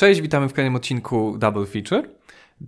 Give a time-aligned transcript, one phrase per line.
[0.00, 2.08] Cześć, witamy w kolejnym odcinku Double Feature.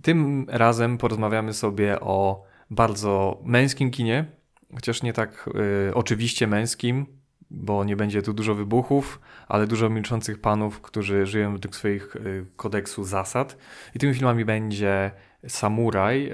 [0.01, 4.25] Tym razem porozmawiamy sobie o bardzo męskim kinie,
[4.73, 5.49] chociaż nie tak
[5.89, 7.05] y, oczywiście męskim,
[7.49, 12.45] bo nie będzie tu dużo wybuchów, ale dużo milczących panów, którzy żyją według swoich y,
[12.55, 13.57] kodeksu zasad.
[13.95, 15.11] I tymi filmami będzie
[15.47, 16.31] Samuraj y,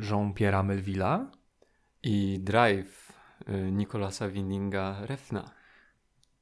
[0.00, 1.26] Jean-Pierre'a Melville'a
[2.02, 3.12] i Drive
[3.48, 5.50] y, Nicolasa Windinga Refna.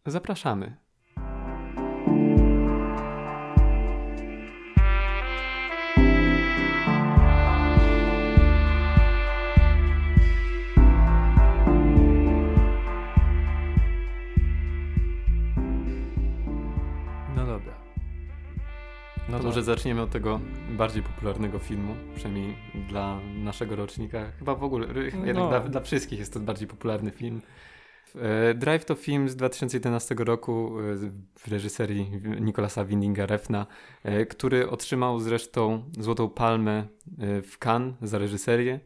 [0.07, 0.86] Zapraszamy.
[19.57, 22.57] Może zaczniemy od tego bardziej popularnego filmu, przynajmniej
[22.89, 24.33] dla naszego rocznika.
[24.39, 25.27] Chyba w ogóle, No.
[25.27, 27.41] jednak dla, dla wszystkich jest to bardziej popularny film.
[28.15, 30.97] E, Drive to film z 2011 roku e,
[31.39, 32.11] w reżyserii
[32.41, 33.67] Nicolasa Windinga Refna,
[34.05, 36.87] e, który otrzymał zresztą Złotą Palmę
[37.43, 38.81] w Cannes za reżyserię.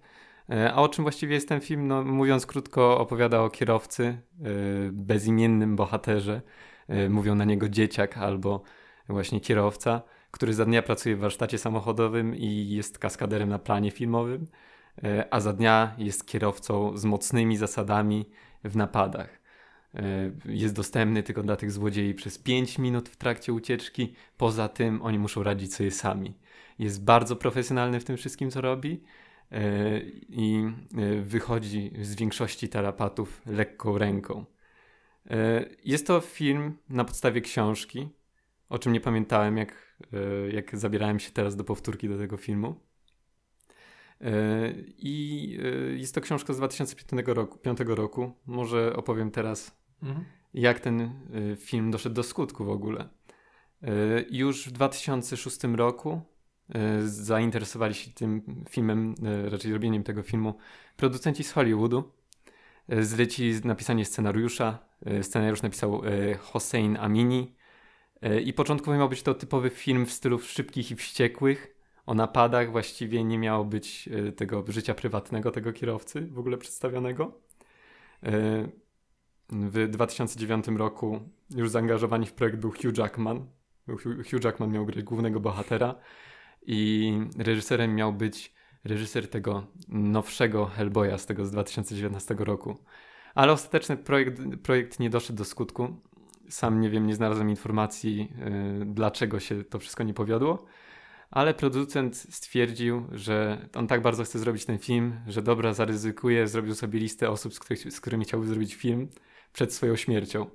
[0.74, 1.88] A o czym właściwie jest ten film?
[1.88, 4.18] No, mówiąc krótko, opowiada o kierowcy,
[4.92, 6.42] bezimiennym bohaterze.
[7.08, 8.62] Mówią na niego dzieciak albo
[9.08, 14.46] właśnie kierowca, który za dnia pracuje w warsztacie samochodowym i jest kaskaderem na planie filmowym,
[15.04, 18.24] e, a za dnia jest kierowcą z mocnymi zasadami
[18.64, 19.40] w napadach.
[19.94, 24.14] E, Jest dostępny tylko dla tych złodziei przez 5 minut w trakcie ucieczki.
[24.36, 26.34] Poza tym oni muszą radzić sobie sami.
[26.78, 29.02] Jest bardzo profesjonalny w tym wszystkim, co robi
[29.52, 29.58] e,
[30.28, 30.72] i
[31.22, 34.44] wychodzi z większości tarapatów lekką ręką.
[35.84, 38.08] Jest to film na podstawie książki,
[38.68, 39.89] o czym nie pamiętałem, jak,
[40.52, 42.74] jak zabierałem się teraz do powtórki do tego filmu.
[44.20, 44.30] E,
[44.98, 47.58] I e, jest to książka z 2005 roku.
[47.58, 48.32] 5 roku.
[48.46, 50.24] Może opowiem teraz, Mhm.
[50.54, 51.10] jak ten e,
[51.56, 53.08] film doszedł do skutku w ogóle.
[53.82, 53.88] E,
[54.30, 56.20] Już w 2006 roku
[56.74, 59.14] e, zainteresowali się tym filmem,
[59.46, 60.54] e, raczej robieniem tego filmu,
[60.96, 62.12] producenci z Hollywoodu.
[62.88, 64.78] E, Zlecili napisanie scenariusza.
[65.06, 67.54] E, Scenariusz napisał e, Hossein Amini.
[68.22, 71.76] E, I początkowo miał być to typowy film w stylu szybkich i wściekłych.
[72.06, 77.40] O napadach właściwie nie miało być e, tego życia prywatnego tego kierowcy w ogóle przedstawionego.
[78.22, 78.68] E,
[79.52, 81.20] W 2009 roku
[81.56, 83.46] już zaangażowani w projekt był Hugh Jackman.
[84.30, 85.94] Hugh Jackman miał grać głównego bohatera
[86.62, 88.54] i reżyserem miał być
[88.84, 92.78] reżyser tego nowszego Hellboya z tego z 2019 roku.
[93.34, 96.00] Ale ostateczny projekt, projekt nie doszedł do skutku.
[96.50, 98.32] Sam nie wiem, nie znalazłem informacji,
[98.78, 100.64] yy, dlaczego się to wszystko nie powiodło.
[101.30, 106.74] Ale producent stwierdził, że on tak bardzo chce zrobić ten film, że dobra, zaryzykuje, zrobił
[106.74, 107.58] sobie listę osób, z,
[107.94, 109.08] z którymi chciałby zrobić film
[109.52, 110.50] przed swoją śmiercią.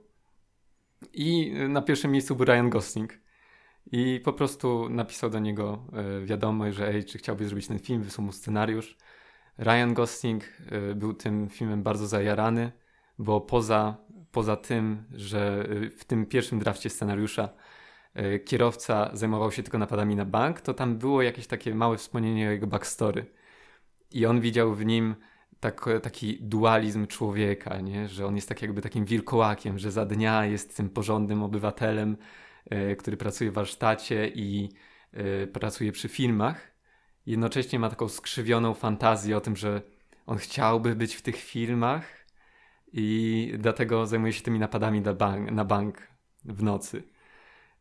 [1.13, 3.13] I y, na pierwszym miejscu był Ryan Gosling.
[3.91, 5.87] I po prostu napisał do niego
[6.21, 8.97] y, wiadomość, że ej, czy chciałby zrobić ten film, wysłał mu scenariusz.
[9.57, 10.43] Ryan Gosling
[10.91, 12.71] y, był tym filmem bardzo zajarany,
[13.17, 13.97] bo poza,
[14.35, 17.49] poza tym, że y, w tym pierwszym drafcie scenariusza
[18.19, 22.47] y, kierowca zajmował się tylko napadami na bank, to tam było jakieś takie małe wspomnienie
[22.47, 23.25] o jego backstory.
[24.11, 25.15] I on widział w nim
[25.59, 28.07] tak, taki dualizm człowieka, nie?
[28.07, 32.17] że on jest tak jakby takim wilkołakiem, że za dnia jest tym porządnym obywatelem,
[32.69, 34.69] e, który pracuje w warsztacie i
[35.53, 36.71] pracuje przy filmach.
[37.25, 39.81] Jednocześnie ma taką skrzywioną fantazję o tym, że
[40.25, 42.05] on chciałby być w tych filmach
[42.97, 46.07] i dlatego zajmuje się tymi napadami na bank, na bank
[46.45, 47.03] w nocy.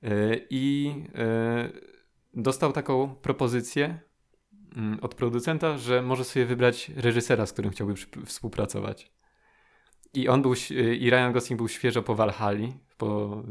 [0.03, 0.09] E,
[0.51, 1.69] I e,
[2.35, 4.01] dostał taką propozycję
[4.77, 7.95] mm, od producenta, że może sobie wybrać reżysera, z którym chciałby
[8.27, 9.13] współpracować.
[10.15, 10.55] I on był,
[10.99, 13.43] i Ryan Gosling był świeżo po Valhalla, po,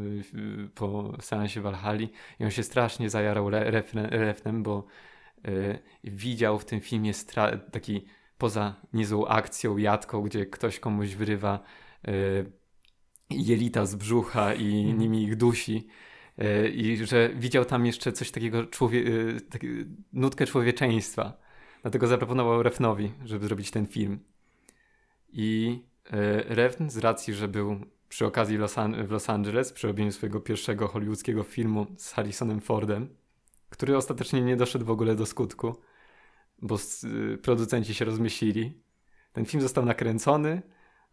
[0.76, 2.08] po seansie Valhalla
[2.40, 4.86] i on się strasznie zajarał re- refren, bo
[5.48, 7.12] y, widział w tym filmie
[7.72, 8.06] taki
[8.44, 11.60] poza niezłą akcją, jadką, gdzie ktoś komuś wyrywa
[12.08, 12.52] y,
[13.30, 14.98] jelita z brzucha i Mhm.
[15.00, 15.88] nimi ich dusi.
[16.40, 19.68] y, I że widział tam jeszcze coś takiego, człowie- y, taki,
[20.14, 21.34] nutkę człowieczeństwa.
[21.82, 24.20] Dlatego zaproponował Refnowi, żeby zrobić ten film.
[25.34, 25.80] I
[26.12, 27.80] e, Refn z racji, że był
[28.10, 32.62] przy okazji Los An- w Los Angeles, przy robieniu swojego pierwszego hollywoodzkiego filmu z Harrisonem
[32.62, 33.10] Fordem,
[33.70, 35.76] który ostatecznie nie doszedł w ogóle do skutku,
[36.64, 36.78] bo
[37.34, 38.84] y, producenci się rozmyślili.
[39.34, 40.62] Ten film został nakręcony,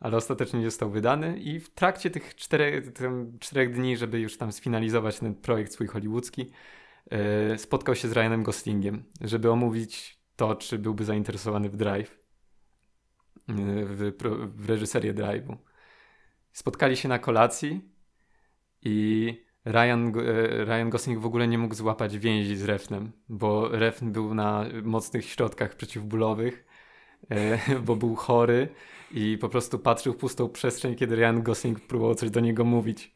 [0.01, 2.93] ale ostatecznie nie został wydany i w trakcie tych czterech,
[3.41, 6.51] czterech dni, żeby już tam sfinalizować ten projekt swój hollywoodzki,
[7.11, 13.55] e, spotkał się z Ryanem Goslingiem, żeby omówić to, czy byłby zainteresowany w Drive, e,
[13.85, 14.13] w,
[14.57, 15.57] w reżyserię Drive'u.
[16.53, 17.91] Spotkali się na kolacji
[18.83, 20.13] i Ryan,
[20.65, 25.25] Ryan Gosling w ogóle nie mógł złapać więzi z Refnem, bo Refn był na mocnych
[25.25, 26.67] środkach przeciwbólowych,
[27.87, 28.69] bo był chory
[29.11, 33.15] i po prostu patrzył w pustą przestrzeń, kiedy Ryan Gosling próbował coś do niego mówić.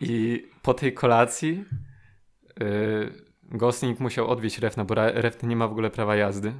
[0.00, 1.64] I po tej kolacji
[3.42, 6.52] Gosling musiał odwieźć Refna, bo Refn nie ma w ogóle prawa jazdy.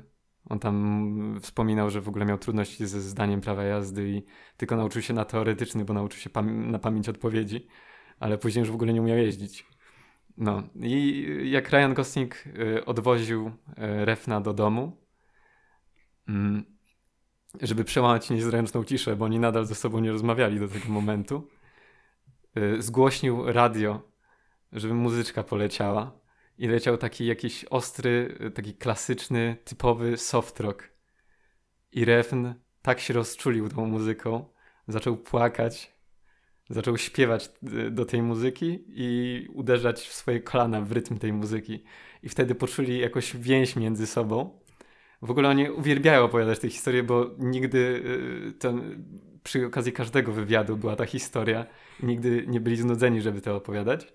[0.49, 4.25] On tam wspominał, że w ogóle miał trudności ze zdaniem prawa jazdy i
[4.57, 7.67] tylko nauczył się na teoretyczny, bo nauczył się na pamięć odpowiedzi,
[8.21, 9.67] ale później już w ogóle nie umiał jeździć.
[10.37, 13.53] No i jak Ryan Gosling y, odwoził y,
[14.05, 14.97] Refna do domu,
[16.29, 16.65] mm,
[17.61, 21.49] żeby przełamać niezręczną ciszę, bo oni nadal ze sobą nie rozmawiali do tego momentu,
[22.57, 24.03] y, zgłośnił radio,
[24.73, 26.21] żeby muzyczka poleciała
[26.59, 30.91] i leciał taki jakiś ostry, taki klasyczny, typowy soft rock.
[31.93, 34.45] I Refn tak się rozczulił tą muzyką,
[34.89, 35.98] zaczął płakać,
[36.71, 37.51] zaczął śpiewać
[37.87, 41.85] y, do tej muzyki i uderzać w swoje kolana w rytm tej muzyki.
[42.23, 44.61] I wtedy poczuli jakąś więź między sobą.
[45.23, 47.79] W ogóle oni uwielbiają opowiadać tę historię, bo nigdy
[48.49, 49.05] y, ten,
[49.43, 51.67] przy okazji każdego wywiadu była ta historia
[52.03, 54.13] nigdy nie byli znudzeni, żeby to opowiadać.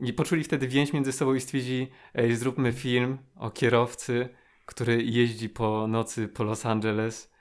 [0.00, 4.28] I poczuli wtedy więź między sobą i stwierdzili, ej, zróbmy film o kierowcy,
[4.66, 7.32] który jeździ po nocy po Los Angeles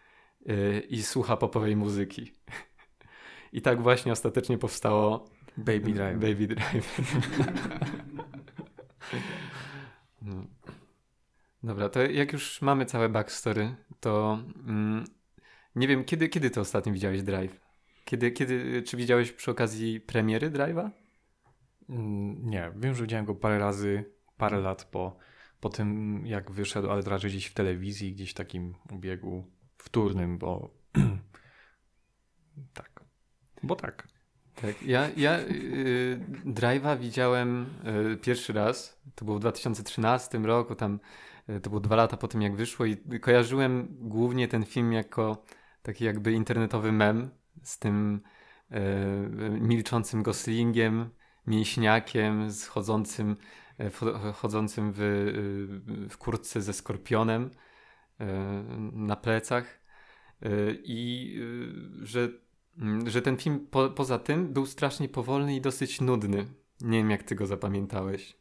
[0.46, 2.32] yy, i słucha popowej muzyki.
[3.54, 6.20] I tak właśnie ostatecznie powstało Baby Driver.
[6.20, 6.84] Baby Driver.
[10.22, 10.46] no.
[11.64, 15.06] Dobra, to jak już mamy całe backstory, to mm,
[15.76, 17.60] nie wiem, kiedy, kiedy ty ostatnio widziałeś Drive?
[18.06, 20.90] Kiedy, kiedy, czy widziałeś przy okazji premiery Drive'a?
[21.90, 24.06] Mm, nie, wiem, że widziałem go parę razy,
[24.38, 25.18] parę lat po,
[25.60, 29.46] po tym, jak wyszedł, ale raczej gdzieś w telewizji, gdzieś w takim ubiegu
[29.78, 30.70] wtórnym, bo.
[33.70, 34.08] Bo tak.
[34.56, 41.00] Tak, ja, ja yy, Drive'a widziałem yy, pierwszy raz, to było w 2013 roku, tam
[41.48, 45.44] yy, to było dwa lata po tym jak wyszło i kojarzyłem głównie ten film jako
[45.82, 47.30] taki jakby internetowy mem
[47.64, 48.22] z tym
[48.72, 48.78] y,
[49.62, 51.10] milczącym Goslingiem,
[51.48, 53.36] mięśniakiem, z chodzącym,
[53.80, 53.90] e,
[54.34, 55.00] chodzącym w,
[56.10, 57.52] w kurtce ze skorpionem
[58.94, 59.80] na plecach.
[60.84, 61.34] I
[62.02, 62.30] że,
[63.06, 66.46] że ten film po, poza tym był strasznie powolny i dosyć nudny.
[66.82, 68.40] Nie wiem, jak ty go zapamiętałeś.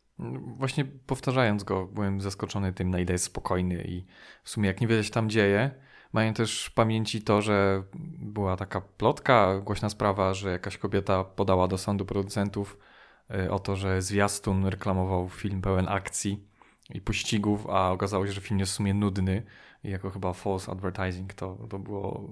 [0.57, 4.07] Właśnie powtarzając go, byłem zaskoczony tym, na ile jest spokojny i
[4.45, 5.71] w sumie jak nie wiedzieć tam dzieje,
[6.13, 7.83] mają też w pamięci to, że
[8.19, 12.79] była taka plotka, głośna sprawa, że jakaś kobieta podała do sądu producentów
[13.35, 16.49] Y, o to, że zwiastun reklamował film pełen akcji
[16.95, 19.43] i pościgów, a okazało się, że film jest w sumie nudny
[19.85, 22.31] jako chyba false advertising to, to było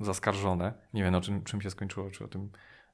[0.00, 0.74] zaskarżone.
[0.94, 2.50] Nie wiem, o czym, czym się skończyło, czy o tym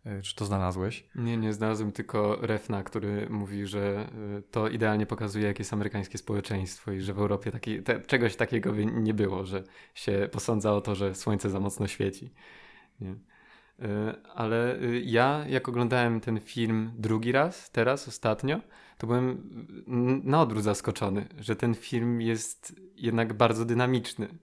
[0.06, 1.08] y, czy to znalazłeś?
[1.14, 6.18] Nie, nie znalazłem tylko Refna, który mówi, że y, to idealnie pokazuje, jakie jest amerykańskie
[6.18, 9.64] społeczeństwo i że w Europie taki, te, czegoś takiego nie było, że
[9.94, 12.32] się posądza o to, że słońce za mocno świeci.
[13.00, 13.14] Nie?
[13.82, 18.60] E, ale ja, jak oglądałem ten film drugi raz, teraz, ostatnio,
[18.98, 19.42] to byłem
[20.24, 24.38] na odwrót zaskoczony, że ten film jest jednak bardzo dynamiczny.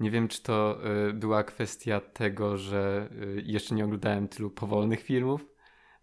[0.00, 5.02] Nie wiem, czy to y, była kwestia tego, że y, jeszcze nie oglądałem tylu powolnych
[5.02, 5.46] filmów,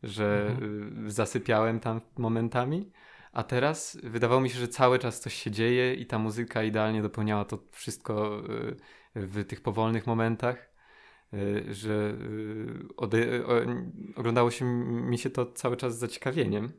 [0.04, 1.12] że mhm.
[1.12, 2.92] zasypiałem tam momentami,
[3.32, 7.02] a teraz wydawało mi się, że cały czas coś się dzieje i ta muzyka idealnie
[7.02, 8.42] dopełniała to wszystko
[9.16, 10.70] w tych powolnych momentach.
[11.34, 12.18] Y, że
[13.14, 16.72] y, oglądało się mi się to cały czas z zaciekawieniem.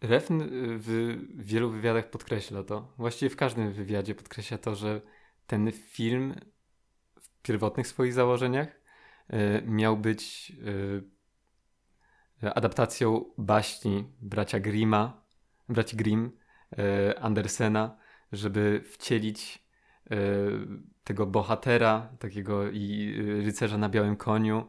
[0.00, 0.42] Refn
[0.78, 5.00] w wielu wywiadach podkreśla to, właściwie w każdym wywiadzie podkreśla to, że
[5.46, 6.34] ten film
[7.20, 10.52] w pierwotnych swoich założeniach y, miał być
[12.54, 15.22] adaptacją baśni bracia Grima,
[15.68, 16.30] braci Grimm,
[17.20, 17.98] Andersena,
[18.32, 19.66] żeby wcielić
[21.06, 24.68] tego bohatera, takiego i y, rycerza na białym koniu,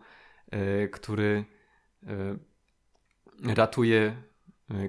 [0.54, 1.46] y, który
[2.04, 4.24] y, ratuje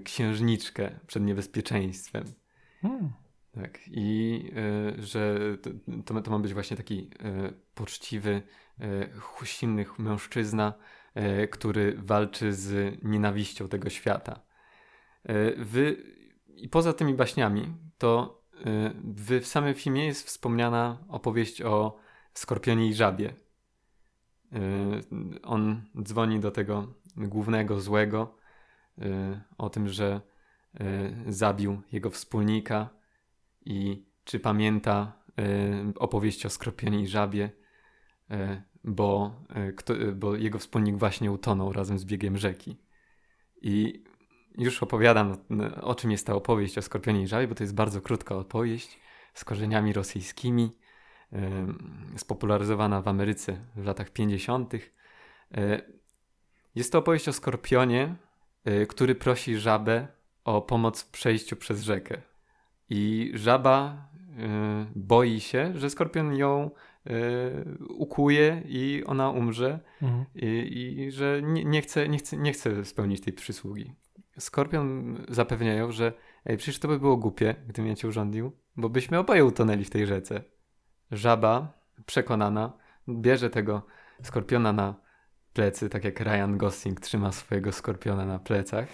[0.04, 2.25] księżniczkę przed niebezpieczeństwem.
[2.82, 3.12] Hmm.
[3.52, 4.44] Tak, i
[4.99, 5.38] że
[6.04, 7.11] to, to ma być właśnie taki
[7.75, 8.42] poczciwy,
[9.44, 10.75] silny mężczyzna,
[11.50, 14.40] który walczy z nienawiścią tego świata.
[15.56, 15.97] Wy,
[16.56, 18.42] I poza tymi baśniami, to
[19.16, 21.99] w samym filmie jest wspomniana opowieść o
[22.35, 23.35] skorpionie i żabie.
[24.52, 28.38] Y, on dzwoni do tego głównego złego y,
[29.58, 30.20] o tym, że
[30.80, 32.88] y, zabił jego wspólnika
[33.64, 35.18] i czy pamięta
[35.96, 37.50] opowieść o skorpionie i żabie.
[38.84, 39.40] bo,
[40.14, 42.76] bo jego wspólnik właśnie utonął razem z biegiem rzeki.
[43.62, 44.04] I
[44.58, 45.36] już opowiadam,
[45.82, 48.98] o czym jest ta opowieść o Skorpionie i Żabie, bo to jest bardzo krótka opowieść
[49.34, 50.76] z korzeniami rosyjskimi,
[52.16, 54.72] spopularyzowana w Ameryce w latach 50.
[56.74, 58.14] Jest to opowieść o Skorpionie,
[58.88, 60.08] który prosi żabę
[60.44, 62.20] o pomoc w przejściu przez rzekę.
[62.90, 64.08] I żaba
[64.96, 66.70] boi się, że Skorpion ją
[67.88, 70.25] ukuje i ona umrze mhm.
[70.34, 70.46] i,
[70.98, 73.94] i, że nie, nie, chce, nie, chce, nie chce spełnić tej przysługi.
[74.38, 76.12] Skorpion zapewniają, że
[76.44, 79.90] ej, przecież to by było głupie, gdybym ja cię urządził, bo byśmy oboje utonęli w
[79.90, 80.42] tej rzece.
[81.10, 82.72] Żaba, przekonana,
[83.08, 83.82] bierze tego
[84.22, 84.94] skorpiona na
[85.58, 88.88] plecy, tak jak Ryan Gosling trzyma swojego skorpiona na plecach.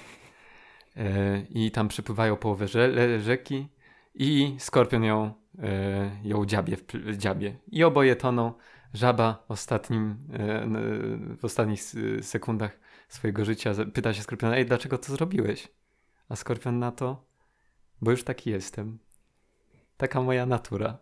[0.96, 2.66] E, I tam przypływają połowę
[3.18, 3.68] rzeki
[4.14, 7.56] i skorpion ją, e, ją dziabie w dziabie.
[7.68, 8.52] I oboje toną.
[8.94, 11.80] Żaba ostatnim, e, w ostatnich
[12.22, 12.78] sekundach
[13.08, 15.68] swojego życia pyta się skorpiona, ej, dlaczego to zrobiłeś?
[16.28, 17.24] A skorpion na to,
[18.02, 18.98] bo już taki jestem.
[19.96, 20.98] Taka moja natura.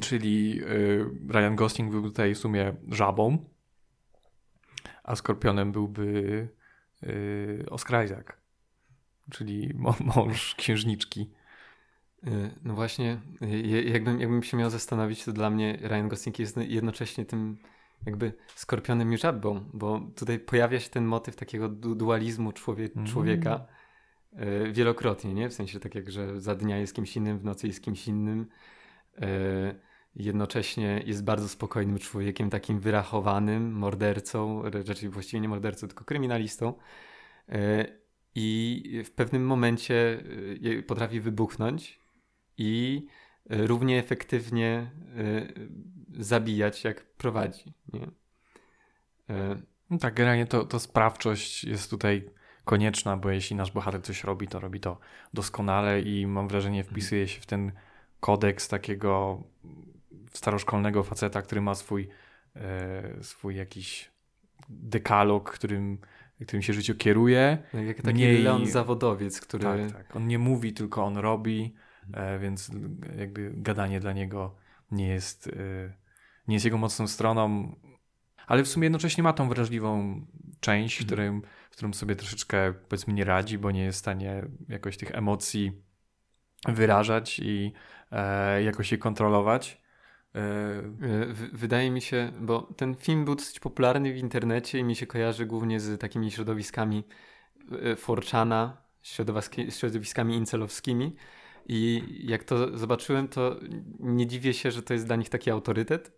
[0.00, 3.38] Czyli y, Ryan Gosling był tutaj w sumie żabą,
[5.04, 6.48] a skorpionem byłby
[7.02, 8.26] y, Oscar Isaac,
[9.30, 9.74] czyli
[10.16, 11.30] mąż księżniczki.
[12.26, 13.20] Y, no właśnie,
[13.84, 17.58] jakbym, jakbym się miał zastanowić, to dla mnie Ryan Gosling jest jednocześnie tym
[18.06, 23.06] jakby skorpionem i żabą, bo tutaj pojawia się ten motyw takiego du dualizmu człowie mm.
[23.06, 23.66] człowieka
[24.32, 25.48] y, wielokrotnie, nie?
[25.48, 28.46] W sensie tak jak, że za dnia jest kimś innym, w nocy jest kimś innym.
[29.22, 29.74] Y,
[30.16, 36.74] jednocześnie jest bardzo spokojnym człowiekiem, takim wyrachowanym, mordercą, raczej właściwie nie mordercą, tylko kryminalistą.
[37.48, 37.86] E,
[38.34, 40.22] I w pewnym momencie
[40.78, 42.00] e, potrafi wybuchnąć
[42.58, 43.06] i
[43.50, 44.90] równie efektywnie
[46.18, 47.72] zabijać, jak prowadzi.
[47.92, 48.06] Nie?
[49.90, 52.30] No tak, generalnie to, to sprawczość jest tutaj
[52.64, 54.98] konieczna, bo jeśli nasz bohater coś robi, to robi to
[55.34, 57.72] doskonale i mam wrażenie wpisuje się w ten
[58.20, 59.42] kodeks takiego
[60.32, 62.08] staroszkolnego faceta, który ma swój,
[62.56, 64.10] e, swój jakiś
[64.68, 65.98] dekalog, którym,
[66.42, 67.58] którym się życiu kieruje.
[67.86, 68.42] Jak taki Mniej...
[68.42, 69.64] Leon zawodowiec, który...
[69.64, 70.16] Tak, tak.
[70.16, 71.74] On nie mówi, tylko on robi,
[72.12, 72.70] e, więc
[73.18, 74.56] jakby gadanie dla niego
[74.90, 75.92] nie jest, e,
[76.48, 77.74] nie jest jego mocną stroną,
[78.46, 80.20] ale w sumie jednocześnie ma tą wrażliwą
[80.60, 81.06] część, mhm.
[81.06, 85.14] którym, w którą sobie troszeczkę powiedzmy nie radzi, bo nie jest w stanie jakoś tych
[85.14, 85.85] emocji
[86.68, 87.72] wyrażać i
[88.12, 89.82] e, jakoś je kontrolować.
[90.34, 90.40] E,
[91.52, 95.46] wydaje mi się, bo ten film był dosyć popularny w internecie i mi się kojarzy
[95.46, 97.04] głównie z takimi środowiskami
[97.82, 98.76] e, Forczana,
[99.70, 101.16] środowiskami incelowskimi.
[101.68, 103.56] I jak to zobaczyłem, to
[103.98, 106.12] nie dziwię się, że to jest dla nich taki autorytet.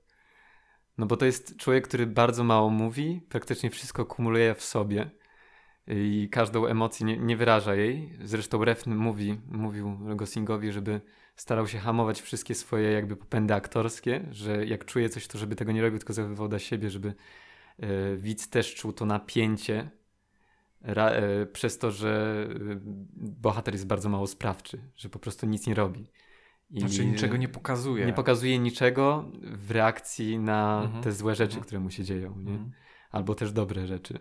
[0.98, 5.10] No bo to jest człowiek, który bardzo mało mówi, praktycznie wszystko kumuluje w sobie
[5.90, 8.18] i każdą emocję nie, nie wyraża jej.
[8.24, 11.00] Zresztą Refn mówi, mówił Goslingowi, żeby
[11.36, 15.72] starał się hamować wszystkie swoje jakby popędy aktorskie, że jak czuje coś, to żeby tego
[15.72, 17.14] nie robił, tylko zachowywał dla siebie, żeby
[17.78, 19.90] e, widz też czuł to napięcie
[20.80, 22.80] ra, e, przez to, że e,
[23.16, 26.10] bohater jest bardzo mało sprawczy, że po prostu nic nie robi.
[26.70, 28.06] I znaczy niczego nie pokazuje.
[28.06, 31.04] Nie pokazuje niczego w reakcji na mhm.
[31.04, 31.64] te złe rzeczy, mhm.
[31.64, 32.52] które mu się dzieją, nie?
[32.52, 32.70] Mhm.
[33.10, 34.18] Albo też dobre rzeczy.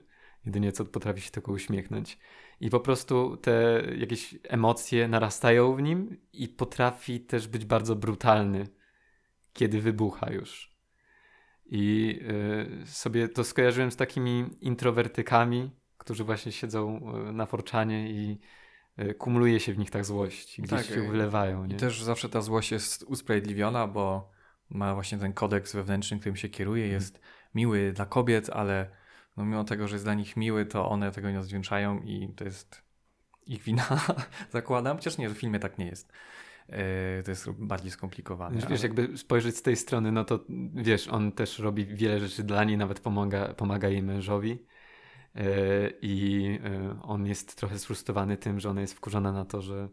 [0.48, 2.18] Jedynie co potrafi się tylko uśmiechnąć.
[2.60, 8.68] I po prostu te jakieś emocje narastają w nim i potrafi też być bardzo brutalny,
[9.54, 10.78] kiedy wybucha już.
[11.66, 12.20] I
[12.84, 18.40] y, sobie to skojarzyłem z takimi introwertykami, którzy właśnie siedzą y, na forczanie i
[19.00, 21.66] y, kumuluje się w nich tak złość, gdzieś tak, się wylewają.
[21.66, 21.76] Nie?
[21.76, 24.32] I też zawsze ta złość jest usprawiedliwiona, bo
[24.70, 27.02] ma właśnie ten kodeks wewnętrzny, którym się kieruje, mhm.
[27.02, 27.20] jest
[27.56, 28.98] miły dla kobiet, ale
[29.38, 32.44] no mimo tego, że jest dla nich miły, to one tego nie odwdzięczają i to
[32.44, 32.82] jest
[33.48, 33.86] ich wina,
[34.52, 34.98] zakładam.
[34.98, 36.12] Chociaż nie, w filmie tak nie jest.
[36.70, 36.78] Yy,
[37.24, 38.56] to jest bardziej skomplikowane.
[38.56, 38.80] Wiesz, ale...
[38.80, 40.40] jakby spojrzeć z tej strony, no to
[40.74, 44.50] wiesz, on też robi wiele rzeczy dla niej, nawet pomaga, pomaga jej mężowi.
[45.36, 45.44] Yy,
[46.02, 49.90] I yy, on jest trochę sfrustrowany tym, że ona jest wkurzona na to, że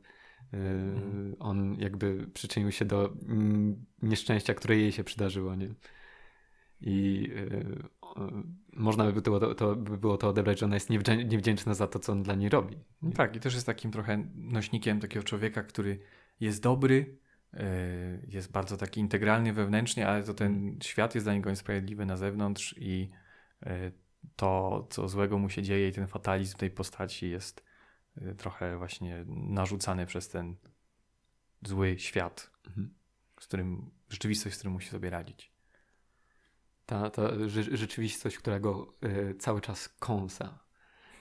[0.52, 1.36] mm.
[1.38, 5.74] on jakby przyczynił się do mm, nieszczęścia, które jej się przydarzyło, nie?
[6.80, 7.30] I
[8.72, 10.90] można by było to, to, by było to odebrać, że ona jest
[11.26, 12.76] niewdzięczna za to, co on dla niej robi.
[13.02, 15.98] No tak, i też jest takim trochę nośnikiem takiego człowieka, który
[16.40, 17.18] jest dobry,
[17.54, 17.66] e,
[18.28, 20.78] jest bardzo taki integralny wewnętrznie, ale to ten mm.
[20.82, 23.10] świat jest dla niego niesprawiedliwy na zewnątrz i
[23.62, 23.92] e,
[24.36, 27.64] to, co złego mu się dzieje i ten fatalizm tej postaci jest
[28.36, 30.56] trochę właśnie narzucany przez ten
[31.62, 32.50] zły świat.
[32.66, 32.94] Mhm.
[33.40, 35.53] z którym, rzeczywistość, z którą musi sobie radzić.
[36.86, 37.22] Ta, ta
[37.72, 40.58] rzeczywistość, która go y, cały czas kąsa.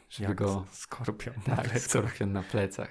[0.10, 0.66] Żeby Jak go...
[0.72, 1.82] Skorpion na tak, plecach.
[1.82, 2.90] skorpion na plecach.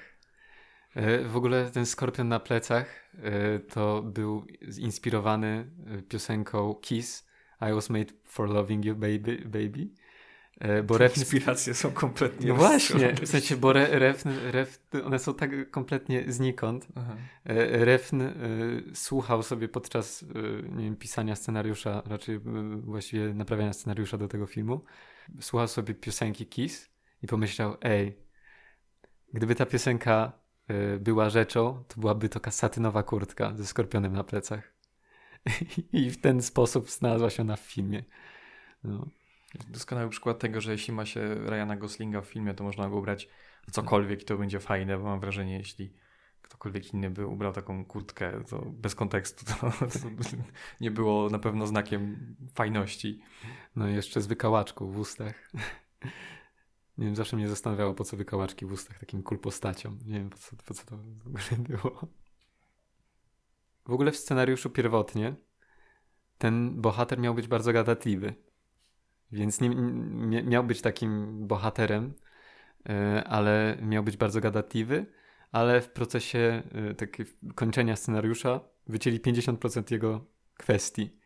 [0.96, 4.46] Y, w ogóle ten skorpion na plecach y, to był
[4.78, 5.70] inspirowany
[6.08, 7.32] piosenką Kiss
[7.70, 9.36] I was made for loving you, baby.
[9.46, 9.90] baby.
[10.62, 11.20] E, bo refn...
[11.20, 16.32] Inspiracje są kompletnie No właśnie, w sensie, bo re, refn, refn, one są tak kompletnie
[16.32, 16.86] znikąd.
[16.94, 17.16] Aha.
[17.44, 18.32] E, refn y,
[18.94, 20.26] słuchał sobie podczas y,
[20.76, 22.40] nie wiem, pisania scenariusza, raczej y,
[22.82, 24.84] właściwie naprawiania scenariusza do tego filmu,
[25.40, 26.90] słuchał sobie piosenki Kiss
[27.22, 28.18] i pomyślał, ej,
[29.34, 30.42] gdyby ta piosenka
[31.00, 34.74] była rzeczą, to byłaby to satynowa kurtka ze skorpionem na plecach.
[35.92, 38.04] I w ten sposób znalazła się ona w filmie.
[38.84, 39.06] No.
[39.68, 43.28] Doskonały przykład tego, że jeśli ma się Ryana Goslinga w filmie, to można go ubrać
[43.68, 45.92] w cokolwiek i to będzie fajne, bo mam wrażenie, jeśli
[46.42, 49.88] ktokolwiek inny by ubrał taką kurtkę, to bez kontekstu to, to
[50.80, 53.20] nie było na pewno znakiem fajności.
[53.76, 55.52] No i jeszcze z wykałaczką w ustach.
[56.98, 59.98] Nie wiem, zawsze mnie zastanawiało, po co wykałaczki w ustach takim cool postacią.
[60.06, 62.08] Nie wiem, po co, po co to w ogóle było.
[63.84, 65.34] W ogóle w scenariuszu pierwotnie
[66.38, 68.34] ten bohater miał być bardzo gadatliwy.
[69.32, 72.14] Więc nie, nie, miał być takim bohaterem,
[72.88, 75.06] e, ale miał być bardzo gadatliwy,
[75.52, 81.16] ale w procesie e, takiego kończenia scenariusza wycięli 50% jego kwestii.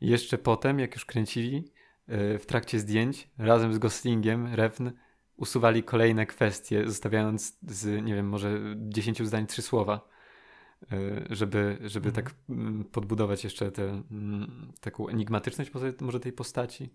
[0.00, 1.72] I jeszcze potem, jak już kręcili,
[2.06, 4.90] e, w trakcie zdjęć, razem z Goslingiem, Refn,
[5.36, 10.08] usuwali kolejne kwestie, zostawiając z, nie wiem, może 10 zdań trzy słowa,
[11.30, 12.24] żeby, żeby mhm.
[12.24, 16.90] tak mm, podbudować jeszcze tę mm, taką enigmatyczność może tej postaci.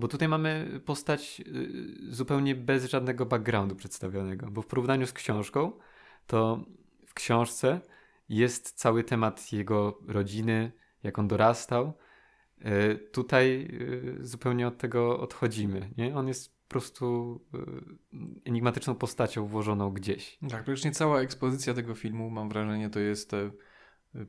[0.00, 5.72] Bo tutaj mamy postać y, zupełnie bez żadnego backgroundu przedstawionego, bo w porównaniu z książką,
[6.26, 6.64] to
[7.06, 7.80] w książce
[8.28, 11.92] jest cały temat jego rodziny, jak on dorastał.
[12.58, 13.68] Y, tutaj
[14.20, 15.90] y, zupełnie od tego odchodzimy.
[15.96, 16.16] Nie?
[16.16, 17.40] On jest po prostu
[18.44, 20.38] enigmatyczną postacią włożoną gdzieś.
[20.40, 23.32] Tak, praktycznie cała ekspozycja tego filmu, mam wrażenie, to jest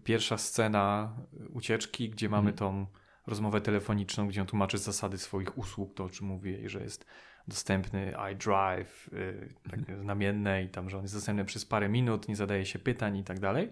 [0.03, 1.15] pierwsza scena
[1.53, 2.57] ucieczki, gdzie mamy hmm.
[2.57, 2.85] tą
[3.27, 7.05] rozmowę telefoniczną, gdzie on tłumaczy zasady swoich usług, to o czym mówię, że jest
[7.47, 10.01] dostępny iDrive, yy, tak mhm.
[10.01, 13.23] znamienne i tam, że on jest dostępny przez parę minut, nie zadaje się pytań i
[13.23, 13.71] tak dalej,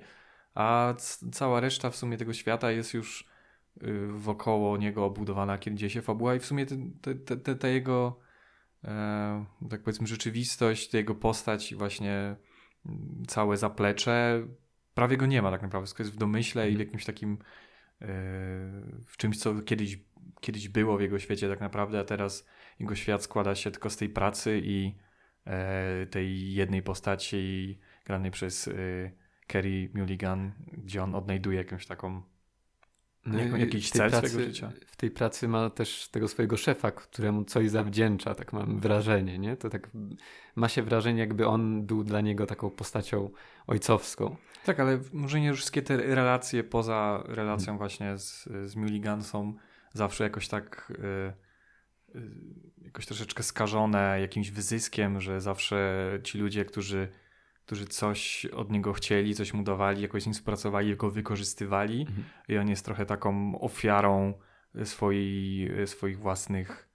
[0.56, 0.94] a
[1.32, 3.30] cała reszta w sumie tego świata jest już
[3.82, 6.66] yy, wokoło niego obudowana, kiedy się fabuła i w sumie
[7.60, 8.20] ta jego
[8.84, 12.36] e, tak powiedzmy rzeczywistość, jego postać i właśnie
[12.86, 14.48] mm, całe zaplecze
[14.94, 16.88] prawie go nie ma tak naprawdę, wszystko jest w domyśle i w mhm.
[16.88, 17.38] jakimś takim
[19.06, 20.00] w czymś, co kiedyś,
[20.42, 22.48] kiedyś było w jego świecie tak naprawdę, a teraz
[22.80, 24.96] jego świat składa się tylko z tej pracy i
[25.46, 28.72] e, tej jednej postaci granej przez e,
[29.48, 32.22] Kerry Mulligan, gdzie on odnajduje jakąś taką
[33.26, 34.72] no, jakiś cel pracy, swojego życia.
[34.88, 39.58] W tej pracy ma też tego swojego szefa, któremu coś zawdzięcza, tak mam wrażenie, nie?
[39.58, 39.90] To tak
[40.56, 43.30] ma się wrażenie, jakby on był dla niego taką postacią
[43.68, 44.36] ojcowską.
[44.66, 47.78] Tak, ale może nie wszystkie te relacje poza relacją hmm.
[47.78, 49.54] właśnie z, z Mulligan są
[49.94, 50.94] zawsze jakoś tak
[52.12, 52.22] y, y,
[52.82, 57.08] jakoś troszeczkę skażone jakimś wyzyskiem, że zawsze ci ludzie, którzy
[57.70, 62.24] którzy coś od niego chcieli, coś mu dawali, jakoś z nim współpracowali, go wykorzystywali mhm.
[62.48, 64.34] i on jest trochę taką ofiarą
[64.84, 66.90] swojej, swoich własnych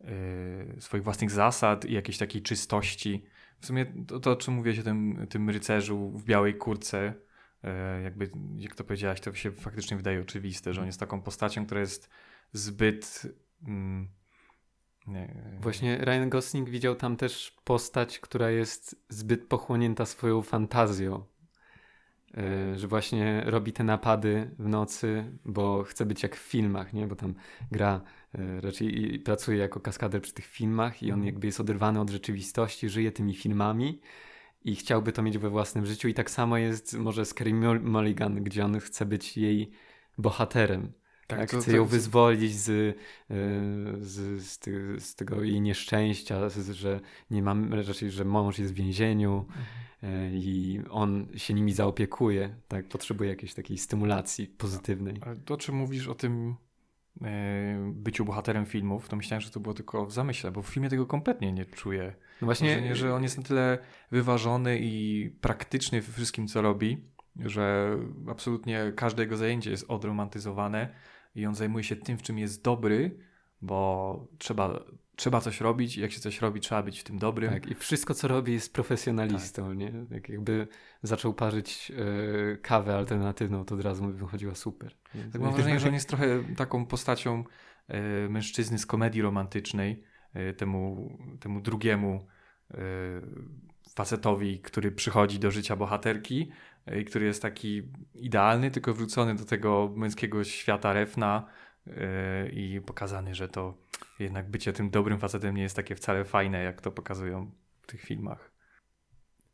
[0.00, 3.24] yy, swoich własnych zasad i jakiejś takiej czystości.
[3.60, 7.14] W sumie to, to o czym mówię o tym, tym rycerzu w białej kurce,
[7.62, 7.70] yy,
[8.02, 11.80] jakby, jak to powiedziałaś, to się faktycznie wydaje oczywiste, że on jest taką postacią, która
[11.80, 12.10] jest
[12.52, 13.26] zbyt...
[13.62, 14.19] Yy,
[15.10, 15.58] nie.
[15.60, 21.24] Właśnie Ryan Gosling widział tam też postać, która jest zbyt pochłonięta swoją fantazją.
[22.36, 27.06] Yy, że właśnie robi te napady w nocy, bo chce być jak w filmach, nie?
[27.06, 27.34] Bo tam
[27.72, 28.00] gra,
[28.34, 31.26] yy, raczej pracuje jako kaskader przy tych filmach i on mhm.
[31.26, 34.00] jakby jest oderwany od rzeczywistości, żyje tymi filmami
[34.64, 36.08] i chciałby to mieć we własnym życiu.
[36.08, 39.70] I tak samo jest może z Kerry Mulligan, gdzie on chce być jej
[40.18, 40.92] bohaterem.
[41.30, 42.94] Tak, tak to, chce to, ją wyzwolić z, e,
[44.00, 48.76] z, z, ty, z, tego jej nieszczęścia, że nie mam, raczej, że mąż jest w
[48.76, 49.66] więzieniu mhm.
[50.02, 52.88] E, i on się nimi zaopiekuje, tak?
[52.88, 55.14] Potrzebuje jakiejś takiej stymulacji pozytywnej.
[55.20, 56.54] Ale to, czy mówisz o tym
[57.22, 60.88] e, byciu bohaterem filmów, to myślałem, że to było tylko w zamyśle, bo w filmie
[60.88, 62.14] tego kompletnie nie czuję.
[62.40, 63.78] No właśnie, że on jest na tyle
[64.10, 67.04] wyważony i praktyczny we wszystkim, co robi,
[67.36, 67.96] że
[68.28, 70.94] absolutnie każde jego zajęcie jest odromantyzowane
[71.34, 73.18] i on zajmuje się tym, w czym jest dobry,
[73.62, 74.84] bo trzeba,
[75.16, 77.52] trzeba coś robić i jak się coś robi, trzeba być w tym dobrym.
[77.52, 79.76] Tak, i wszystko co robi jest profesjonalistą, tak.
[79.76, 79.92] nie?
[80.10, 80.68] Jak jakby
[81.02, 81.92] zaczął parzyć
[82.52, 84.94] e, kawę alternatywną, to od razu mu wychodziła super.
[85.32, 87.44] Tak mam wrażenie, że on jest trochę taką postacią
[87.88, 90.02] e, mężczyzny z komedii romantycznej,
[90.34, 92.26] e, temu, temu drugiemu
[93.94, 96.50] facetowi, który przychodzi do życia bohaterki
[97.06, 97.82] który jest taki
[98.14, 101.46] idealny, tylko wrócony do tego męskiego świata refna
[102.52, 103.78] i pokazany, że to
[104.18, 107.50] jednak bycie tym dobrym facetem nie jest takie wcale fajne, jak to pokazują
[107.82, 108.52] w tych filmach.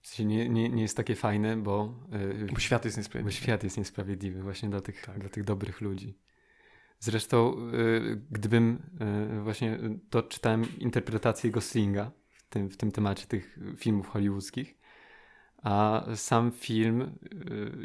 [0.00, 1.94] W sensie nie, nie, nie jest takie fajne, bo,
[2.38, 3.36] yy, bo świat jest niesprawiedliwy.
[3.36, 5.18] Bo świat jest niesprawiedliwy właśnie dla tych, tak.
[5.18, 6.18] dla tych dobrych ludzi.
[6.98, 7.56] Zresztą,
[8.30, 8.82] gdybym
[9.42, 9.78] właśnie
[10.10, 14.78] to czytałem interpretację Goslinga w tym, w tym temacie tych filmów hollywoodzkich,
[15.62, 17.08] a sam film y,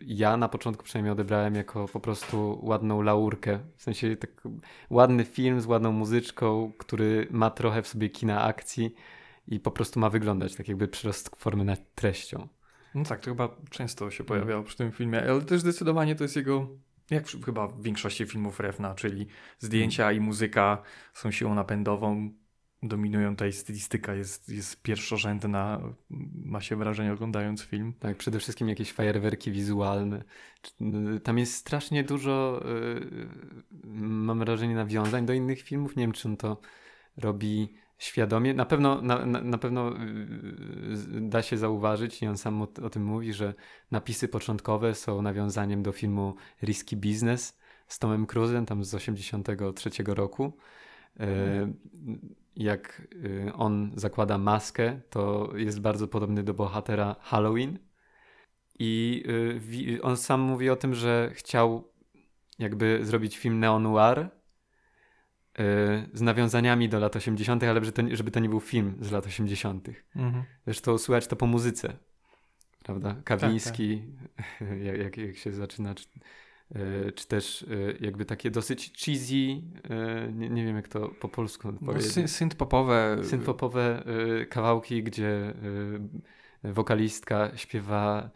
[0.05, 3.60] ja na początku przynajmniej odebrałem jako po prostu ładną laurkę.
[3.75, 4.41] W sensie tak
[4.89, 8.95] ładny film z ładną muzyczką, który ma trochę w sobie kina akcji
[9.47, 12.47] i po prostu ma wyglądać tak jakby przyrost formy nad treścią.
[12.95, 16.36] No tak, to chyba często się pojawiało przy tym filmie, ale też zdecydowanie to jest
[16.36, 16.67] jego,
[17.10, 19.27] jak chyba w większości filmów Refna, czyli
[19.60, 20.81] zdjęcia i muzyka
[21.13, 22.31] są siłą napędową,
[22.83, 25.81] dominują tutaj stylistyka, jest, jest pierwszorzędna,
[26.45, 27.93] ma się wrażenie oglądając film.
[27.99, 30.23] Tak, przede wszystkim jakieś fajerwerki wizualne.
[31.23, 33.27] Tam jest strasznie dużo, yy,
[34.01, 35.95] mam wrażenie, nawiązań do innych filmów.
[35.95, 36.61] Nie wiem, czy on to
[37.17, 38.53] robi świadomie.
[38.53, 43.03] Na pewno, na, na, pewno yy, da się zauważyć, i on sam o, o, tym
[43.03, 43.53] mówi, że
[43.91, 50.57] napisy początkowe są nawiązaniem do filmu Risky Business z Tomem Cruise'em, tam z 83 roku.
[51.19, 51.25] Yy,
[52.55, 57.79] jak y, on zakłada maskę, to jest bardzo podobny do bohatera Halloween.
[58.79, 59.23] I
[59.97, 61.91] y, on sam mówi o tym, że chciał
[62.59, 64.29] jakby zrobić film neo-noir y,
[66.13, 69.25] z nawiązaniami do lat 80., ale żeby to, żeby to nie był film z lat
[69.25, 69.89] 80.
[70.15, 70.43] Mhm.
[70.65, 71.97] Zresztą słychać to po muzyce.
[72.83, 73.15] Prawda?
[73.23, 74.03] Kawiński,
[74.37, 74.77] tak, tak.
[74.99, 75.95] Jak, jak się zaczyna
[77.15, 77.65] czy też e,
[78.05, 82.13] jakby takie dosyć cheesy, e, nie, nie wiem jak to po polsku no, powiedzieć.
[82.57, 83.23] Popowe.
[83.23, 84.03] Synth popowe
[84.49, 85.53] kawałki, gdzie
[86.63, 88.31] wokalistka śpiewa